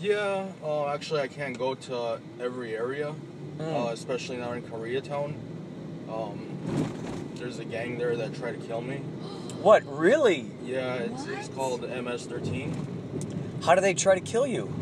[0.00, 0.46] Yeah.
[0.62, 3.14] Uh, actually, I can't go to every area,
[3.58, 3.88] Mm.
[3.88, 5.34] uh, especially not in Koreatown.
[6.08, 8.96] Um, there's a gang there that tried to kill me.
[9.58, 10.48] What really?
[10.62, 13.64] Yeah, it's, it's called MS-13.
[13.64, 14.72] How do they try to kill you?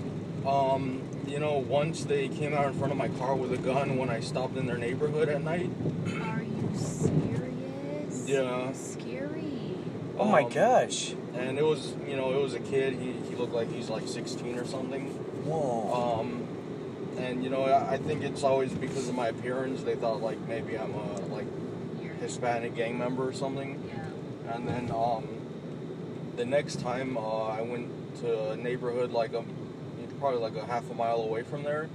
[0.46, 3.96] Um, you know, once they came out in front of my car with a gun
[3.96, 5.70] when I stopped in their neighborhood at night.
[6.22, 8.28] Are you serious?
[8.28, 8.72] Yeah.
[8.72, 9.52] Scary.
[10.18, 11.14] Oh my Um, gosh!
[11.34, 12.94] And it was, you know, it was a kid.
[12.94, 15.08] He, he looked like he's like 16 or something.
[15.44, 16.20] Whoa!
[16.20, 16.46] Um,
[17.18, 19.82] and you know, I, I think it's always because of my appearance.
[19.82, 21.46] They thought like maybe I'm a like
[22.20, 23.82] Hispanic gang member or something.
[23.88, 24.54] Yeah.
[24.54, 25.26] And then um,
[26.36, 29.44] the next time uh, I went to a neighborhood like a
[30.18, 31.88] probably like a half a mile away from there.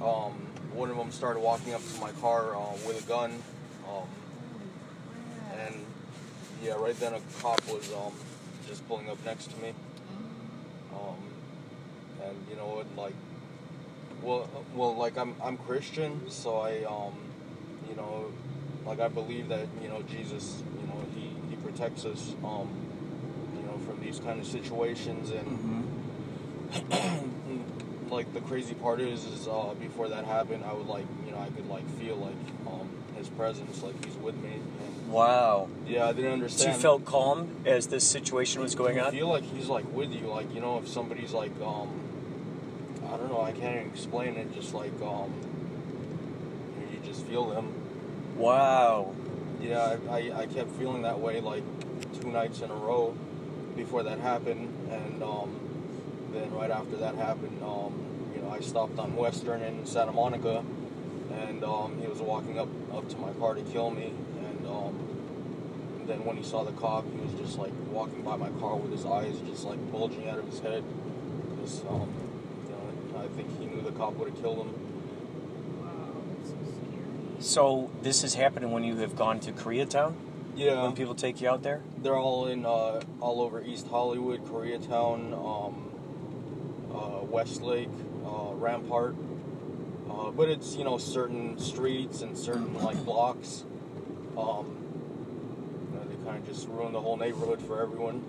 [0.00, 0.32] Um,
[0.72, 3.32] one of them started walking up to my car uh, with a gun.
[3.88, 4.06] Um,
[5.58, 5.74] and
[6.62, 8.12] yeah, right then a cop was um,
[8.66, 9.72] just pulling up next to me.
[10.92, 11.16] Um,
[12.24, 13.14] and you know like,
[14.22, 17.14] well, well, like I'm I'm Christian, so I um,
[17.88, 18.32] you know,
[18.86, 22.68] like I believe that you know Jesus, you know, he he protects us, um,
[23.56, 25.87] you know, from these kind of situations and.
[28.10, 31.38] like the crazy part is, is uh, before that happened, I would like, you know,
[31.38, 32.34] I could like feel like
[32.66, 34.54] um, his presence, like he's with me.
[34.54, 35.68] And, Wow!
[35.86, 36.74] yeah, I didn't So understand.
[36.74, 39.12] you felt calm as this situation was going You on.
[39.12, 41.88] feel like he's like with you, like you know, if somebody's like, um,
[43.06, 44.54] I don't know, I can't even explain it.
[44.54, 45.32] Just like, um,
[46.92, 47.72] you just feel them.
[48.36, 49.14] Wow!
[49.60, 51.64] yeah, I, I, I kept feeling that way like
[52.20, 53.16] two nights in a row
[53.76, 55.58] before that happened, and um,
[56.32, 57.92] then right after that happened, um,
[58.34, 60.64] you know, I stopped on Western in Santa Monica,
[61.32, 64.12] and um, he was walking up up to my car to kill me,
[64.48, 64.98] and um,
[66.06, 68.90] then when he saw the cop, he was just like walking by my car with
[68.90, 70.82] his eyes just like bulging out of his head.
[71.62, 72.08] Just, um,
[72.66, 74.74] you know, I think he knew the cop would have killed him.
[77.40, 80.14] So this is happening when you have gone to Koreatown.
[80.56, 80.82] Yeah.
[80.82, 81.82] When people take you out there.
[82.02, 85.87] They're all in uh, all over East Hollywood, Koreatown, um,
[87.30, 87.88] Westlake,
[88.24, 89.14] uh, Rampart.
[90.10, 93.64] Uh, but it's you know certain streets and certain like blocks.
[94.36, 94.76] Um,
[95.92, 98.24] you know, they kind of just ruin the whole neighborhood for everyone.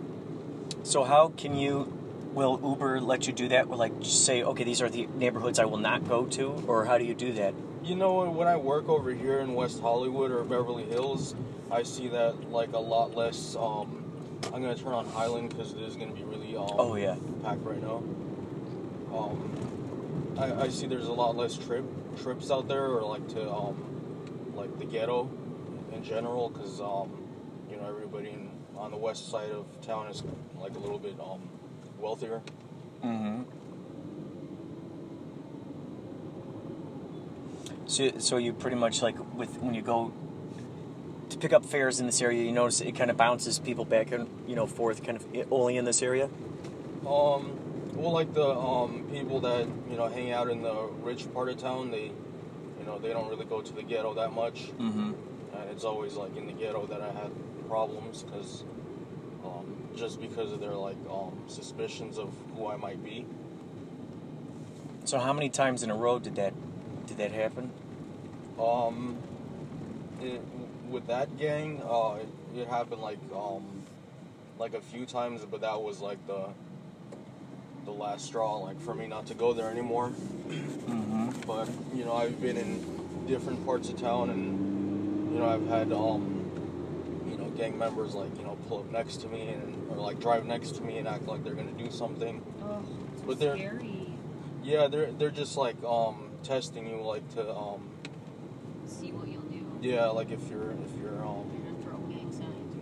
[0.83, 1.93] So how can you?
[2.33, 3.67] Will Uber let you do that?
[3.69, 6.97] Will like say, okay, these are the neighborhoods I will not go to, or how
[6.99, 7.53] do you do that?
[7.83, 11.33] You know, when I work over here in West Hollywood or Beverly Hills,
[11.71, 13.55] I see that like a lot less.
[13.55, 14.03] Um,
[14.53, 17.15] I'm gonna turn on Highland because it is gonna be really um, Oh, yeah.
[17.43, 18.03] packed right now.
[19.14, 21.86] Um, I, I see there's a lot less trip
[22.22, 25.30] trips out there, or like to um, like the ghetto
[25.93, 27.12] in general, because um,
[27.70, 30.24] you know everybody in, on the west side of town is
[30.60, 31.49] like a little bit um,
[31.99, 32.41] wealthier.
[33.03, 33.43] Mm-hmm.
[37.88, 40.14] So, so you pretty much like with when you go
[41.30, 44.12] to pick up fares in this area, you notice it kind of bounces people back
[44.12, 46.30] and you know forth, kind of only in this area.
[47.07, 47.59] Um,
[47.99, 51.57] well, like the um, people that you know hang out in the rich part of
[51.57, 54.71] town, they, you know, they don't really go to the ghetto that much.
[54.79, 55.11] Mm-hmm.
[55.53, 57.31] And it's always like in the ghetto that I had
[57.67, 58.63] problems because,
[59.43, 63.25] um, just because of their like um, suspicions of who I might be.
[65.03, 66.53] So how many times in a row did that
[67.05, 67.69] did that happen?
[68.57, 69.17] Um,
[70.21, 70.41] it,
[70.89, 73.83] with that gang, uh, it, it happened like um,
[74.57, 76.47] like a few times, but that was like the
[77.93, 80.09] the last straw, like for me not to go there anymore.
[80.09, 81.29] Mm-hmm.
[81.47, 85.91] But you know, I've been in different parts of town, and you know, I've had
[85.91, 86.51] um,
[87.29, 90.19] you know, gang members like you know pull up next to me and or like
[90.19, 92.43] drive next to me and act like they're gonna do something.
[92.61, 92.81] Oh,
[93.25, 94.07] But they're scary.
[94.63, 97.89] yeah, they're they're just like um testing you, like to um
[98.85, 99.65] See what you'll do.
[99.81, 102.75] yeah, like if you're if you're um You're gonna throw gang signs.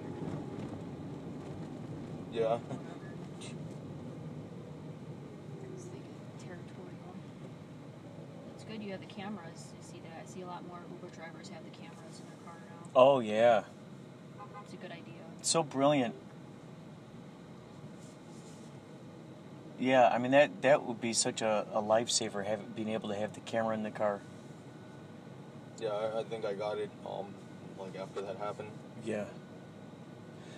[2.34, 2.58] You're yeah.
[2.58, 2.60] gonna.
[5.74, 7.14] It's like territorial.
[8.56, 9.66] It's good you have the cameras.
[9.78, 10.24] I see that.
[10.24, 12.90] I see a lot more Uber drivers have the cameras in their car now.
[12.96, 13.64] Oh yeah,
[14.64, 15.22] It's a good idea.
[15.42, 16.16] so brilliant.
[19.78, 23.16] Yeah, I mean that that would be such a, a lifesaver, having being able to
[23.16, 24.22] have the camera in the car.
[25.80, 27.28] Yeah, I, I think I got it um
[27.78, 28.70] like after that happened.
[29.06, 29.26] Yeah.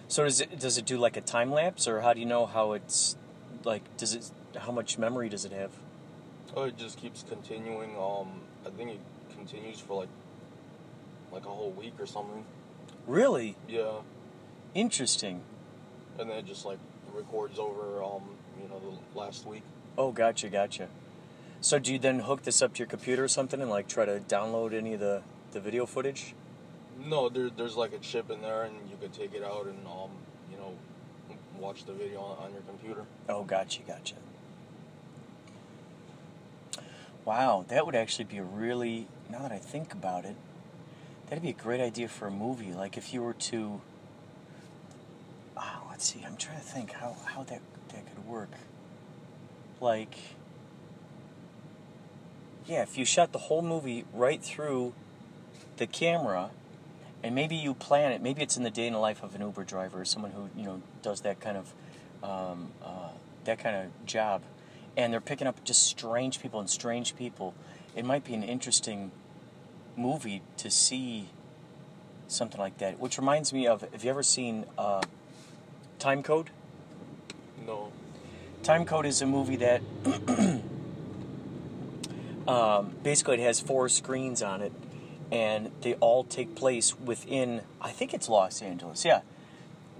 [0.07, 2.45] So does it does it do like a time lapse, or how do you know
[2.45, 3.17] how it's
[3.63, 3.81] like?
[3.97, 5.71] Does it how much memory does it have?
[6.55, 7.91] Oh, it just keeps continuing.
[7.97, 8.99] Um, I think it
[9.35, 10.09] continues for like
[11.31, 12.43] like a whole week or something.
[13.07, 13.99] Really Yeah,
[14.73, 15.41] interesting.
[16.17, 16.79] and then it just like
[17.13, 18.23] records over um
[18.61, 19.63] you know the last week.
[19.97, 20.87] Oh, gotcha, gotcha.
[21.61, 24.05] So do you then hook this up to your computer or something and like try
[24.05, 25.21] to download any of the
[25.51, 26.33] the video footage?
[27.05, 29.85] No, there, there's like a chip in there, and you could take it out and
[29.87, 30.09] um
[30.51, 30.73] you know
[31.57, 33.03] watch the video on, on your computer.
[33.27, 34.15] Oh, gotcha, gotcha.
[37.29, 40.35] Wow, that would actually be a really, now that I think about it,
[41.27, 42.73] that'd be a great idea for a movie.
[42.73, 43.81] Like if you were to,
[45.55, 48.49] oh, let's see, I'm trying to think how, how that, that could work.
[49.79, 50.15] Like,
[52.65, 54.95] yeah, if you shot the whole movie right through
[55.77, 56.49] the camera,
[57.21, 59.41] and maybe you plan it, maybe it's in the day in the life of an
[59.41, 61.73] Uber driver, or someone who, you know, does that kind of,
[62.23, 63.09] um, uh,
[63.43, 64.41] that kind of job
[64.99, 67.53] and they're picking up just strange people and strange people.
[67.95, 69.11] It might be an interesting
[69.95, 71.29] movie to see
[72.27, 72.99] something like that.
[72.99, 75.01] Which reminds me of have you ever seen uh,
[75.99, 76.49] Time Code?
[77.65, 77.93] No.
[78.61, 79.81] Time Code is a movie that
[82.47, 84.73] um, basically it has four screens on it,
[85.31, 87.61] and they all take place within.
[87.79, 89.05] I think it's Los Angeles.
[89.05, 89.21] Yeah,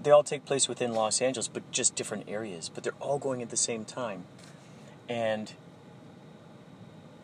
[0.02, 2.68] they all take place within Los Angeles, but just different areas.
[2.68, 4.24] But they're all going at the same time,
[5.10, 5.52] and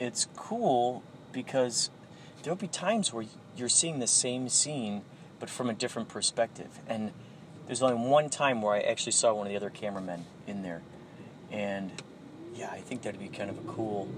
[0.00, 1.88] it's cool because
[2.42, 3.24] there'll be times where
[3.56, 5.02] you're seeing the same scene,
[5.38, 6.80] but from a different perspective.
[6.88, 7.12] And
[7.66, 10.82] there's only one time where I actually saw one of the other cameramen in there.
[11.52, 11.92] And
[12.56, 14.08] yeah, I think that'd be kind of a cool,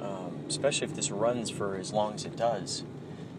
[0.00, 2.82] um, especially if this runs for as long as it does.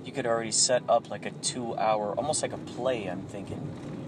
[0.05, 3.98] you could already set up like a two hour, almost like a play, I'm thinking.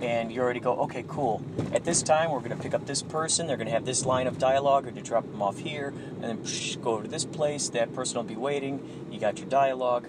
[0.00, 1.42] And you already go, okay, cool.
[1.74, 3.46] At this time, we're going to pick up this person.
[3.46, 6.24] They're going to have this line of dialogue, or to drop them off here, and
[6.24, 7.68] then psh, go over to this place.
[7.68, 9.08] That person will be waiting.
[9.10, 10.08] You got your dialogue,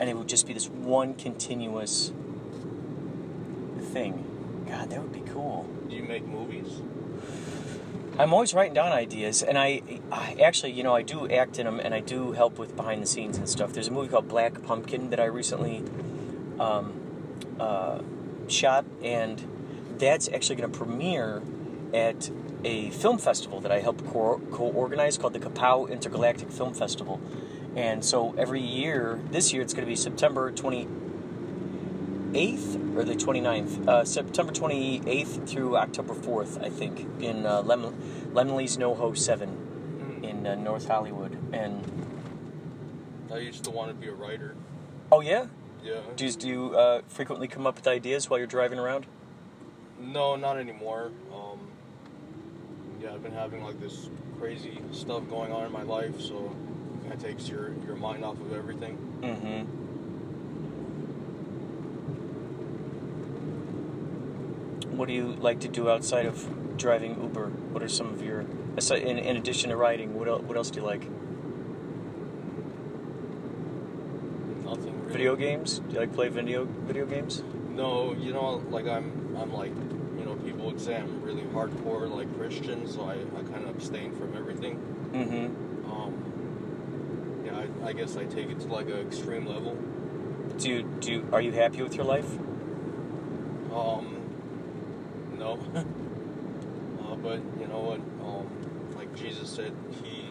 [0.00, 2.12] and it would just be this one continuous
[3.92, 4.24] thing.
[4.68, 5.68] God, that would be cool.
[5.88, 6.80] Do you make movies?
[8.18, 9.80] I'm always writing down ideas, and I,
[10.12, 13.02] I actually, you know, I do act in them, and I do help with behind
[13.02, 13.72] the scenes and stuff.
[13.72, 15.84] There's a movie called Black Pumpkin that I recently
[16.58, 16.92] um,
[17.58, 18.00] uh,
[18.50, 19.42] shot, and
[19.98, 21.42] that's actually going to premiere
[21.92, 22.30] at
[22.64, 27.20] a film festival that I help co- co-organize called the Kapow Intergalactic Film Festival.
[27.76, 30.88] And so every year, this year it's going to be September 28th
[32.96, 37.94] or the 29th, uh, September 28th through October 4th, I think, in uh, Lem-
[38.32, 41.36] Laemmle's NoHo 7 in uh, North Hollywood.
[41.52, 41.84] And
[43.32, 44.54] I used to want to be a writer.
[45.12, 45.46] oh yeah,
[45.82, 46.00] Yeah.
[46.16, 49.06] do you, do you uh, frequently come up with ideas while you're driving around?
[49.98, 51.10] No, not anymore.
[51.32, 51.58] Um,
[53.00, 56.54] yeah, I've been having like this crazy stuff going on in my life, so
[56.94, 58.96] it kind of takes your, your mind off of everything.
[59.22, 59.80] Mm-hmm.
[64.96, 67.48] What do you like to do outside of driving Uber?
[67.48, 70.14] What are some of your in, in addition to riding?
[70.18, 71.02] What else, what else do you like?
[74.64, 74.99] Nothing really.
[75.10, 75.80] Video games?
[75.80, 77.42] Do you like play video video games?
[77.70, 79.72] No, you know, like I'm, I'm like,
[80.16, 83.70] you know, people would say I'm really hardcore, like Christian, so I, I kind of
[83.70, 84.78] abstain from everything.
[85.12, 85.90] Mm-hmm.
[85.90, 89.76] Um, yeah, I, I guess I take it to like an extreme level.
[90.58, 92.30] Do you, do you, are you happy with your life?
[93.74, 94.16] Um,
[95.36, 95.58] no.
[95.74, 98.00] uh, but you know what?
[98.24, 99.72] Um, like Jesus said,
[100.04, 100.28] he,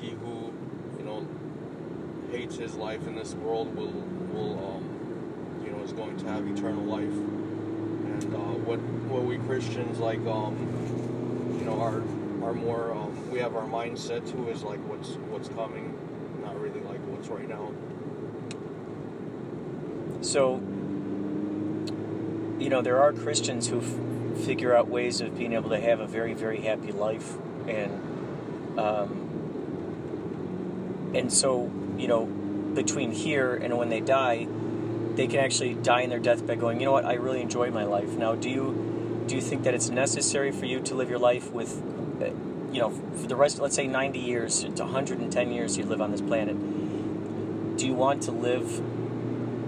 [0.00, 0.52] he who,
[0.98, 1.28] you know,
[2.56, 3.92] his life in this world will,
[4.32, 7.04] will, um, you know, is going to have eternal life.
[7.04, 8.78] And uh, what,
[9.10, 10.56] what we Christians like, um,
[11.58, 12.02] you know, are,
[12.46, 15.96] are more, um, we have our mindset to is like what's, what's coming,
[16.42, 17.72] not really like what's right now.
[20.22, 20.56] So,
[22.60, 26.00] you know, there are Christians who f- figure out ways of being able to have
[26.00, 27.36] a very, very happy life,
[27.66, 29.26] and um,
[31.14, 32.26] and so you know,
[32.74, 34.46] between here and when they die,
[35.14, 37.84] they can actually die in their deathbed, going, you know what, I really enjoyed my
[37.84, 38.10] life.
[38.16, 41.52] Now, do you do you think that it's necessary for you to live your life
[41.52, 41.80] with,
[42.20, 42.26] uh,
[42.72, 45.76] you know, for the rest, let's say, ninety years to one hundred and ten years
[45.78, 46.56] you live on this planet?
[47.76, 48.80] Do you want to live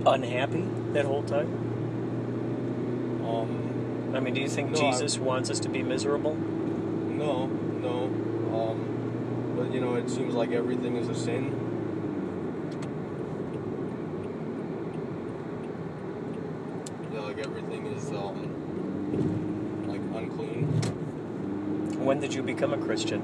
[0.06, 1.48] unhappy that whole time?
[3.24, 6.34] Um, I mean, do you think No, I- Jesus wants us to be miserable?
[6.34, 8.04] No, no.
[8.52, 11.58] Um, but you know, it seems like everything is a sin.
[17.12, 20.64] Yeah, like everything is um, like unclean.
[22.04, 23.20] When did you become a Christian?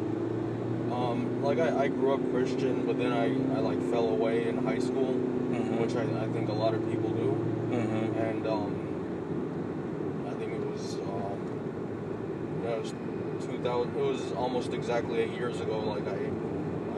[0.92, 4.59] Um, like I, I grew up Christian, but then I, I like fell away in
[4.66, 5.80] high school, Mhm.
[5.80, 7.30] which I, I think a lot of people do.
[7.70, 8.18] Mm-hmm.
[8.18, 12.92] And um, I think it was um, yeah, it was
[13.46, 13.96] 2000.
[13.96, 15.78] It was almost exactly eight years ago.
[15.78, 16.11] Like I,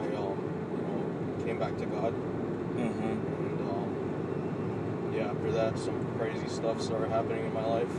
[0.03, 0.35] I um,
[0.75, 3.03] you know, came back to God, Mm-hmm.
[3.07, 7.93] and um, yeah, after that, some crazy stuff started happening in my life.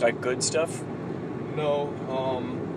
[0.00, 0.82] Like good stuff?
[1.54, 2.71] No, um,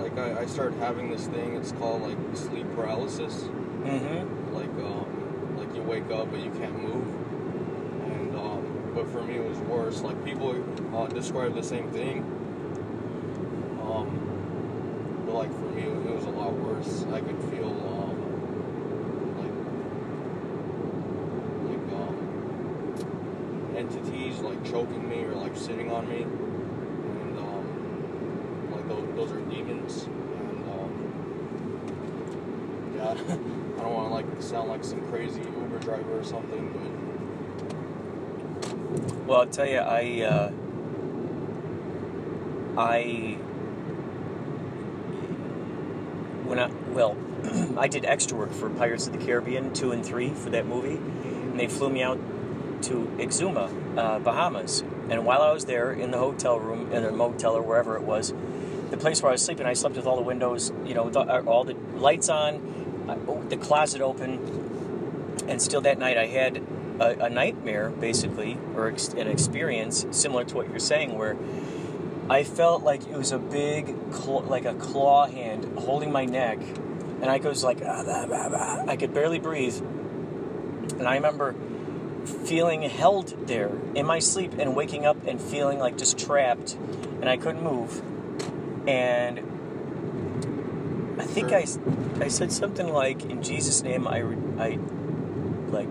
[0.00, 1.56] like I, I started having this thing.
[1.56, 3.48] It's called like sleep paralysis.
[3.80, 4.54] Mm-hmm.
[4.54, 7.02] like um, like you wake up but you can't move
[8.12, 10.54] and um, but for me it was worse like people
[10.94, 12.18] uh, describe the same thing
[13.80, 18.16] um, but like for me it was a lot worse I could feel um,
[19.40, 19.56] like
[21.70, 22.16] like um,
[23.78, 29.40] entities like choking me or like sitting on me and um, like those, those are
[29.50, 31.10] demons and um,
[33.18, 36.82] I don't want to like sound like some crazy Uber driver or something, but
[39.26, 40.52] Well, I'll tell you, I, uh,
[42.76, 43.36] I,
[46.44, 47.16] when I, well,
[47.78, 50.96] I did extra work for Pirates of the Caribbean 2 and 3 for that movie,
[50.96, 52.18] and they flew me out
[52.82, 54.82] to Exuma, uh, Bahamas.
[55.08, 58.02] And while I was there in the hotel room, in a motel or wherever it
[58.02, 58.32] was,
[58.90, 61.10] the place where I was sleeping, I slept with all the windows, you know,
[61.46, 62.69] all the lights on,
[63.48, 64.38] the closet open,
[65.48, 66.62] and still that night I had
[67.00, 71.36] a, a nightmare, basically, or ex- an experience similar to what you're saying, where
[72.28, 76.60] I felt like it was a big, cl- like a claw hand holding my neck,
[76.60, 78.84] and I goes like, ah.
[78.86, 79.76] I could barely breathe.
[79.76, 81.54] And I remember
[82.44, 86.74] feeling held there in my sleep and waking up and feeling like just trapped,
[87.20, 88.02] and I couldn't move.
[88.86, 89.49] And
[91.30, 91.66] think I,
[92.24, 94.18] I said something like, "In Jesus' name, I,
[94.58, 94.78] I,
[95.70, 95.88] like,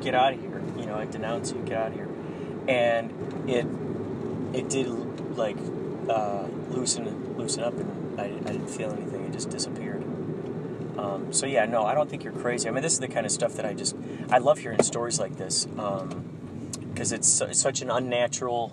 [0.00, 2.08] get out of here." You know, I denounce you, get out of here.
[2.66, 3.10] And
[3.48, 3.66] it,
[4.58, 4.88] it did
[5.36, 5.56] like
[6.08, 9.24] uh, loosen, loosen up, and I, I didn't feel anything.
[9.24, 10.02] It just disappeared.
[10.98, 12.68] Um, so yeah, no, I don't think you're crazy.
[12.68, 13.96] I mean, this is the kind of stuff that I just,
[14.30, 18.72] I love hearing stories like this because it's, it's such an unnatural,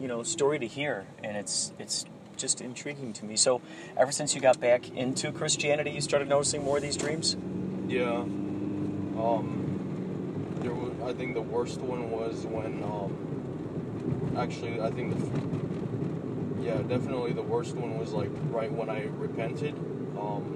[0.00, 2.06] you know, story to hear, and it's it's
[2.38, 3.36] just intriguing to me.
[3.36, 3.60] So,
[3.96, 7.36] ever since you got back into Christianity, you started noticing more of these dreams.
[7.88, 8.10] Yeah.
[8.12, 9.64] Um.
[10.60, 14.34] There was, I think the worst one was when um.
[14.36, 16.64] Actually, I think the.
[16.64, 19.74] Yeah, definitely the worst one was like right when I repented.
[20.18, 20.54] Um.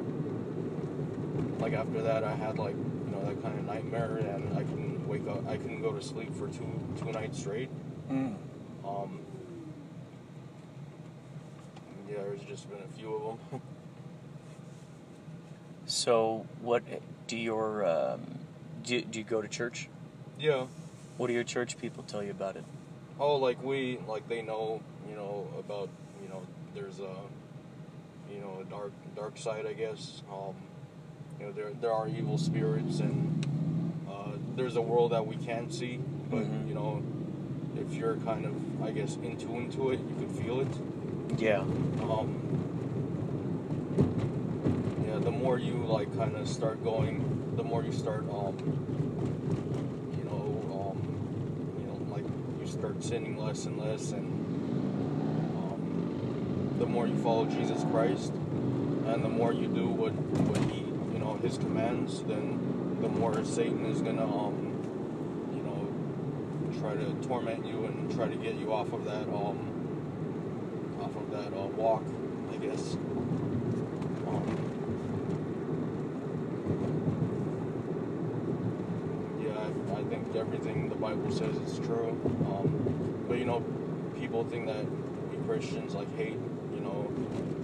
[1.58, 5.06] Like after that, I had like you know that kind of nightmare, and I couldn't
[5.06, 5.46] wake up.
[5.48, 6.68] I couldn't go to sleep for two
[6.98, 7.70] two nights straight.
[8.10, 8.36] Mm.
[8.84, 9.20] Um.
[12.22, 13.60] There's just been a few of them.
[15.84, 16.84] So, what
[17.26, 18.20] do your um,
[18.84, 19.88] do, do you go to church?
[20.38, 20.66] yeah.
[21.18, 22.64] What do your church people tell you about it?
[23.20, 25.88] Oh, like we, like they know, you know, about,
[26.22, 26.40] you know,
[26.74, 27.14] there's a,
[28.32, 30.22] you know, a dark, dark side, I guess.
[30.32, 30.54] Um,
[31.38, 33.44] you know, there, there are evil spirits, and
[34.08, 35.98] uh, there's a world that we can't see,
[36.30, 36.68] but Mhm.
[36.68, 37.02] you know,
[37.76, 40.68] if you're kind of, I guess, in tune to it, you can feel it.
[41.38, 41.60] Yeah.
[42.02, 42.38] Um,
[45.06, 48.56] yeah, the more you like, kind of start going, the more you start, um,
[50.16, 50.98] you know, um,
[51.80, 52.24] you know, like
[52.60, 54.26] you start sinning less and less, and
[55.56, 58.32] um, the more you follow Jesus Christ,
[59.06, 63.44] and the more you do what what He, you know, His commands, then the more
[63.44, 64.54] Satan is gonna, um,
[65.56, 69.71] you know, try to torment you and try to get you off of that, um,
[71.42, 72.02] that uh, walk,
[72.52, 72.94] I guess.
[74.28, 74.44] Um,
[79.40, 82.10] yeah, I, I think everything the Bible says is true.
[82.46, 83.62] Um, but you know,
[84.18, 84.84] people think that
[85.30, 86.38] we Christians like hate,
[86.74, 87.10] you know,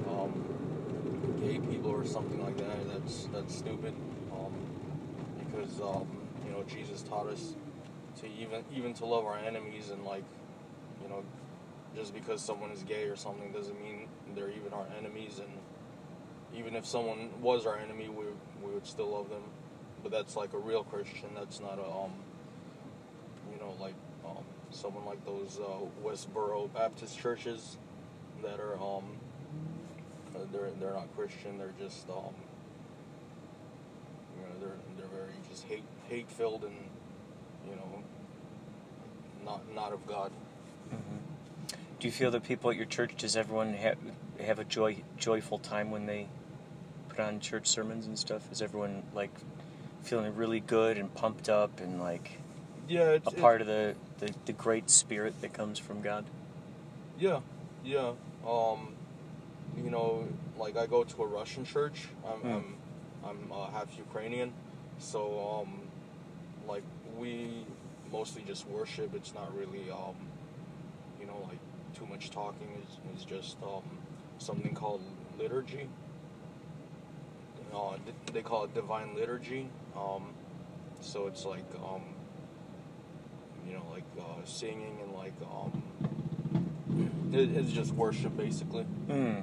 [0.08, 2.88] um, gay people or something like that.
[2.92, 3.94] That's that's stupid.
[4.32, 4.52] Um,
[5.38, 6.06] because um,
[6.44, 7.54] you know Jesus taught us
[8.20, 10.24] to even even to love our enemies and like,
[11.98, 15.50] just because someone is gay or something doesn't mean they're even our enemies and
[16.56, 18.24] even if someone was our enemy we,
[18.62, 19.42] we would still love them.
[20.02, 21.30] But that's like a real christian.
[21.34, 22.12] That's not a um
[23.52, 23.94] you know like
[24.24, 27.78] um someone like those uh, westboro baptist churches
[28.42, 29.04] that are um
[30.36, 31.58] uh, they're they're not christian.
[31.58, 32.32] They're just um
[34.36, 36.76] you know they're they're very just hate hate filled and
[37.68, 38.02] you know
[39.44, 40.30] not not of god
[42.00, 43.98] Do you feel that people at your church does everyone have
[44.40, 46.28] have a joy joyful time when they
[47.08, 48.50] put on church sermons and stuff?
[48.52, 49.32] Is everyone like
[50.02, 52.38] feeling really good and pumped up and like
[52.88, 56.24] yeah it's, a part of the, the the great spirit that comes from God?
[57.18, 57.40] Yeah,
[57.84, 58.12] yeah.
[58.46, 58.94] Um,
[59.76, 62.08] you know, like I go to a Russian church.
[62.24, 62.48] I'm Hmm.
[62.48, 62.76] I'm,
[63.24, 64.52] I'm uh, half Ukrainian,
[64.98, 65.80] so um,
[66.68, 66.84] like
[67.18, 67.64] we
[68.12, 69.14] mostly just worship.
[69.14, 70.14] It's not really um,
[71.20, 71.58] you know, like
[71.98, 72.68] too much talking.
[72.82, 73.82] is, it's just um,
[74.38, 75.02] something called
[75.38, 75.88] liturgy.
[77.74, 77.96] Uh,
[78.32, 79.68] they call it divine liturgy.
[79.96, 80.32] Um,
[81.00, 82.02] so it's like um,
[83.66, 85.82] you know, like uh, singing and like um,
[87.32, 88.84] it, it's just worship basically.
[88.84, 89.40] Hmm.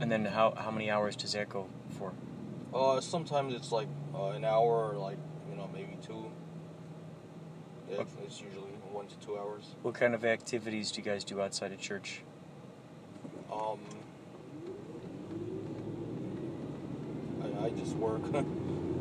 [0.00, 2.12] And then how how many hours does that go for?
[2.72, 5.18] Uh, sometimes it's like uh, an hour or like
[5.50, 6.30] you know maybe two.
[7.90, 9.74] Yeah, it's usually one to two hours.
[9.82, 12.22] What kind of activities do you guys do outside of church?
[13.52, 13.78] Um,
[17.42, 18.22] I, I just work.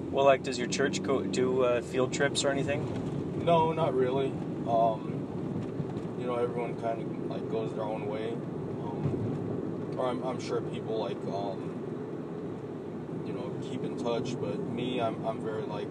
[0.10, 3.44] Well, like, does your church go do uh, field trips or anything?
[3.46, 4.28] no, not really.
[4.68, 8.34] Um, you know, everyone kind of like goes their own way.
[8.34, 11.74] Um, or I'm, I'm sure people like um,
[13.26, 15.88] you know keep in touch, but me, I'm I'm very like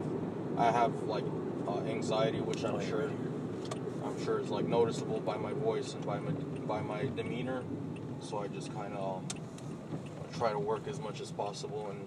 [0.58, 1.24] I have like
[1.66, 3.10] uh, anxiety, which I'm sure
[4.04, 7.62] I'm sure is like noticeable by my voice and by my by my demeanor.
[8.20, 9.26] So I just kind of um,
[10.38, 12.06] try to work as much as possible and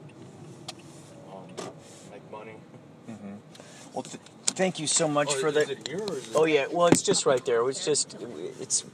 [1.33, 1.43] um,
[2.11, 2.55] make money.
[3.09, 3.35] Mm-hmm.
[3.93, 5.71] Well, th- thank you so much Oh, for is the.
[5.71, 7.67] it here or is it- Oh yeah, well it's just right there.
[7.69, 8.15] It's just
[8.59, 8.83] it's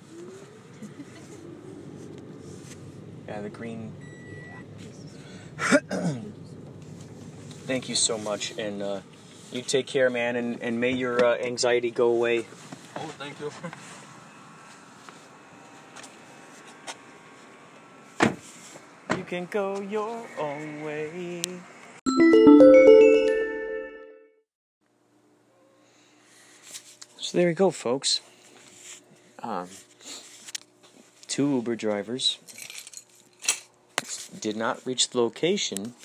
[3.28, 3.92] Yeah, the green.
[7.66, 9.00] Thank you so much, and uh,
[9.52, 12.46] you take care, man, and, and may your uh, anxiety go away.
[12.98, 13.52] Oh, thank you.
[19.18, 21.42] You can go your own way.
[27.18, 28.22] So there you go, folks.
[29.42, 29.68] Um,
[31.28, 32.40] two Uber drivers
[34.40, 35.96] did not reach the location.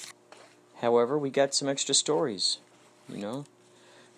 [0.80, 2.58] However, we got some extra stories.
[3.12, 3.44] You know,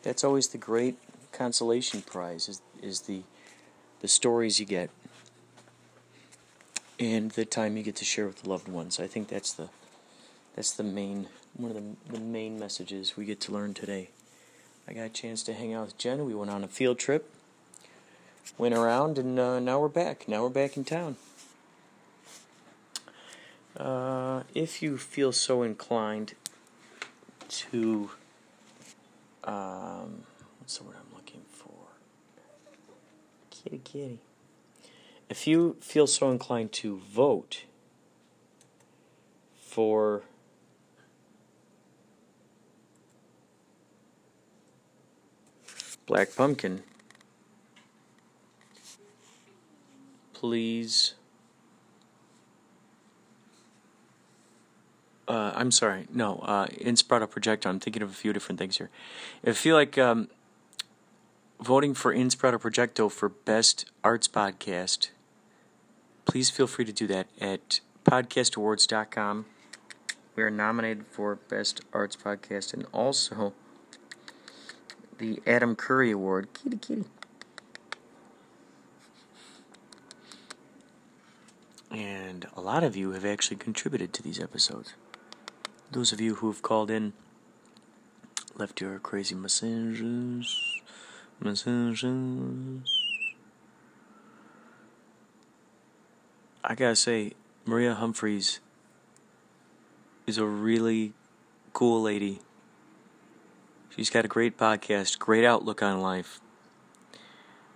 [0.02, 0.96] that's always the great
[1.32, 3.22] consolation prize is, is the
[4.00, 4.90] the stories you get
[6.98, 9.00] and the time you get to share with the loved ones.
[9.00, 9.68] I think that's the
[10.54, 14.10] that's the main one of the the main messages we get to learn today.
[14.86, 16.24] I got a chance to hang out with Jen.
[16.24, 17.30] We went on a field trip,
[18.58, 20.26] went around, and uh, now we're back.
[20.26, 21.16] Now we're back in town.
[23.76, 26.34] Uh, if you feel so inclined
[27.48, 28.10] to,
[29.44, 30.24] um,
[30.58, 31.70] what's the word I'm looking for?
[33.50, 34.18] Kitty, kitty.
[35.28, 37.64] If you feel so inclined to vote
[39.60, 40.22] for
[46.06, 46.82] Black Pumpkin,
[50.34, 51.14] please.
[55.32, 56.06] Uh, I'm sorry.
[56.12, 57.64] No, uh, Inspirato Projecto.
[57.64, 58.90] I'm thinking of a few different things here.
[59.46, 60.28] I feel like um,
[61.58, 65.08] voting for Inspirato Projecto for Best Arts Podcast,
[66.26, 69.46] please feel free to do that at podcastawards.com.
[70.36, 73.54] We are nominated for Best Arts Podcast and also
[75.16, 76.48] the Adam Curry Award.
[76.52, 77.04] Kitty, kitty.
[81.90, 84.92] And a lot of you have actually contributed to these episodes.
[85.92, 87.12] Those of you who have called in,
[88.56, 90.80] left your crazy messages,
[91.38, 92.08] messages.
[96.64, 97.32] I gotta say,
[97.66, 98.60] Maria Humphreys
[100.26, 101.12] is a really
[101.74, 102.38] cool lady.
[103.94, 106.40] She's got a great podcast, great outlook on life.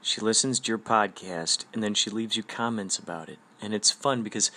[0.01, 3.39] She listens to your podcast and then she leaves you comments about it.
[3.61, 4.51] And it's fun because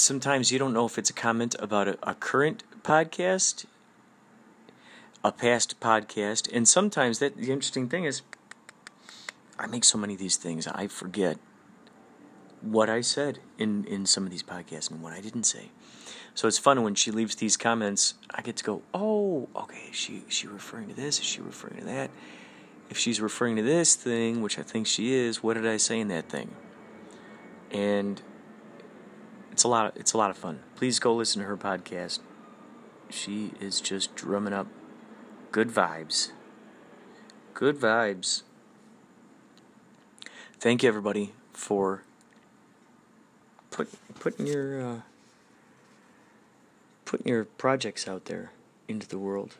[0.00, 3.66] sometimes you don't know if it's a comment about a, a current podcast,
[5.22, 8.22] a past podcast, and sometimes that the interesting thing is
[9.58, 11.38] I make so many of these things I forget
[12.62, 15.70] what I said in in some of these podcasts and what I didn't say.
[16.34, 18.14] So it's fun when she leaves these comments.
[18.30, 19.88] I get to go, oh, okay.
[19.90, 21.18] Is she is she referring to this?
[21.18, 22.10] Is she referring to that?
[22.88, 26.00] If she's referring to this thing, which I think she is, what did I say
[26.00, 26.54] in that thing?
[27.70, 28.20] And
[29.60, 29.86] it's a lot.
[29.88, 30.60] Of, it's a lot of fun.
[30.74, 32.20] Please go listen to her podcast.
[33.10, 34.66] She is just drumming up
[35.52, 36.30] good vibes.
[37.52, 38.40] Good vibes.
[40.58, 42.04] Thank you, everybody, for
[43.70, 45.00] put, putting your uh,
[47.04, 48.52] putting your projects out there
[48.88, 49.56] into the world,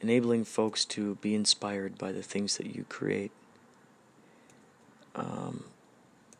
[0.00, 3.30] enabling folks to be inspired by the things that you create.
[5.14, 5.66] Um,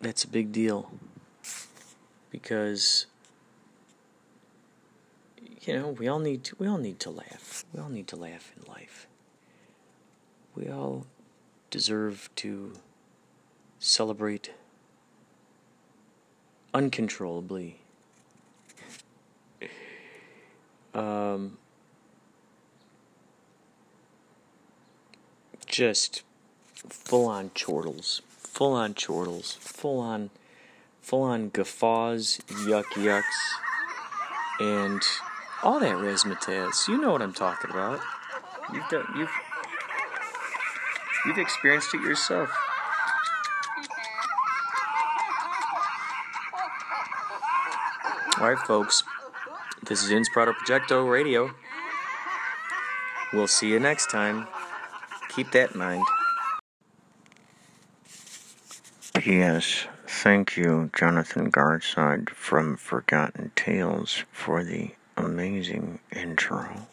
[0.00, 0.90] that's a big deal
[2.30, 3.06] because
[5.62, 7.64] you know we all need to, we all need to laugh.
[7.72, 9.06] We all need to laugh in life.
[10.54, 11.06] We all
[11.70, 12.72] deserve to
[13.78, 14.50] celebrate
[16.74, 17.80] uncontrollably.
[20.92, 21.58] Um,
[25.66, 26.22] just
[26.74, 30.30] full on chortles, full on chortles, full on,
[31.10, 33.24] full on guffaws, yuck yucks,
[34.60, 35.02] and
[35.64, 36.86] all that razzmatazz.
[36.86, 37.98] You know what I'm talking about.
[38.72, 39.30] You've done, you've,
[41.26, 42.48] you've experienced it yourself.
[48.38, 49.02] All right, folks.
[49.82, 51.50] This is Inspirato Projecto Radio.
[53.32, 54.46] We'll see you next time.
[55.30, 56.04] Keep that in mind.
[59.26, 66.88] Yes, thank you, Jonathan Garside from Forgotten Tales, for the amazing intro.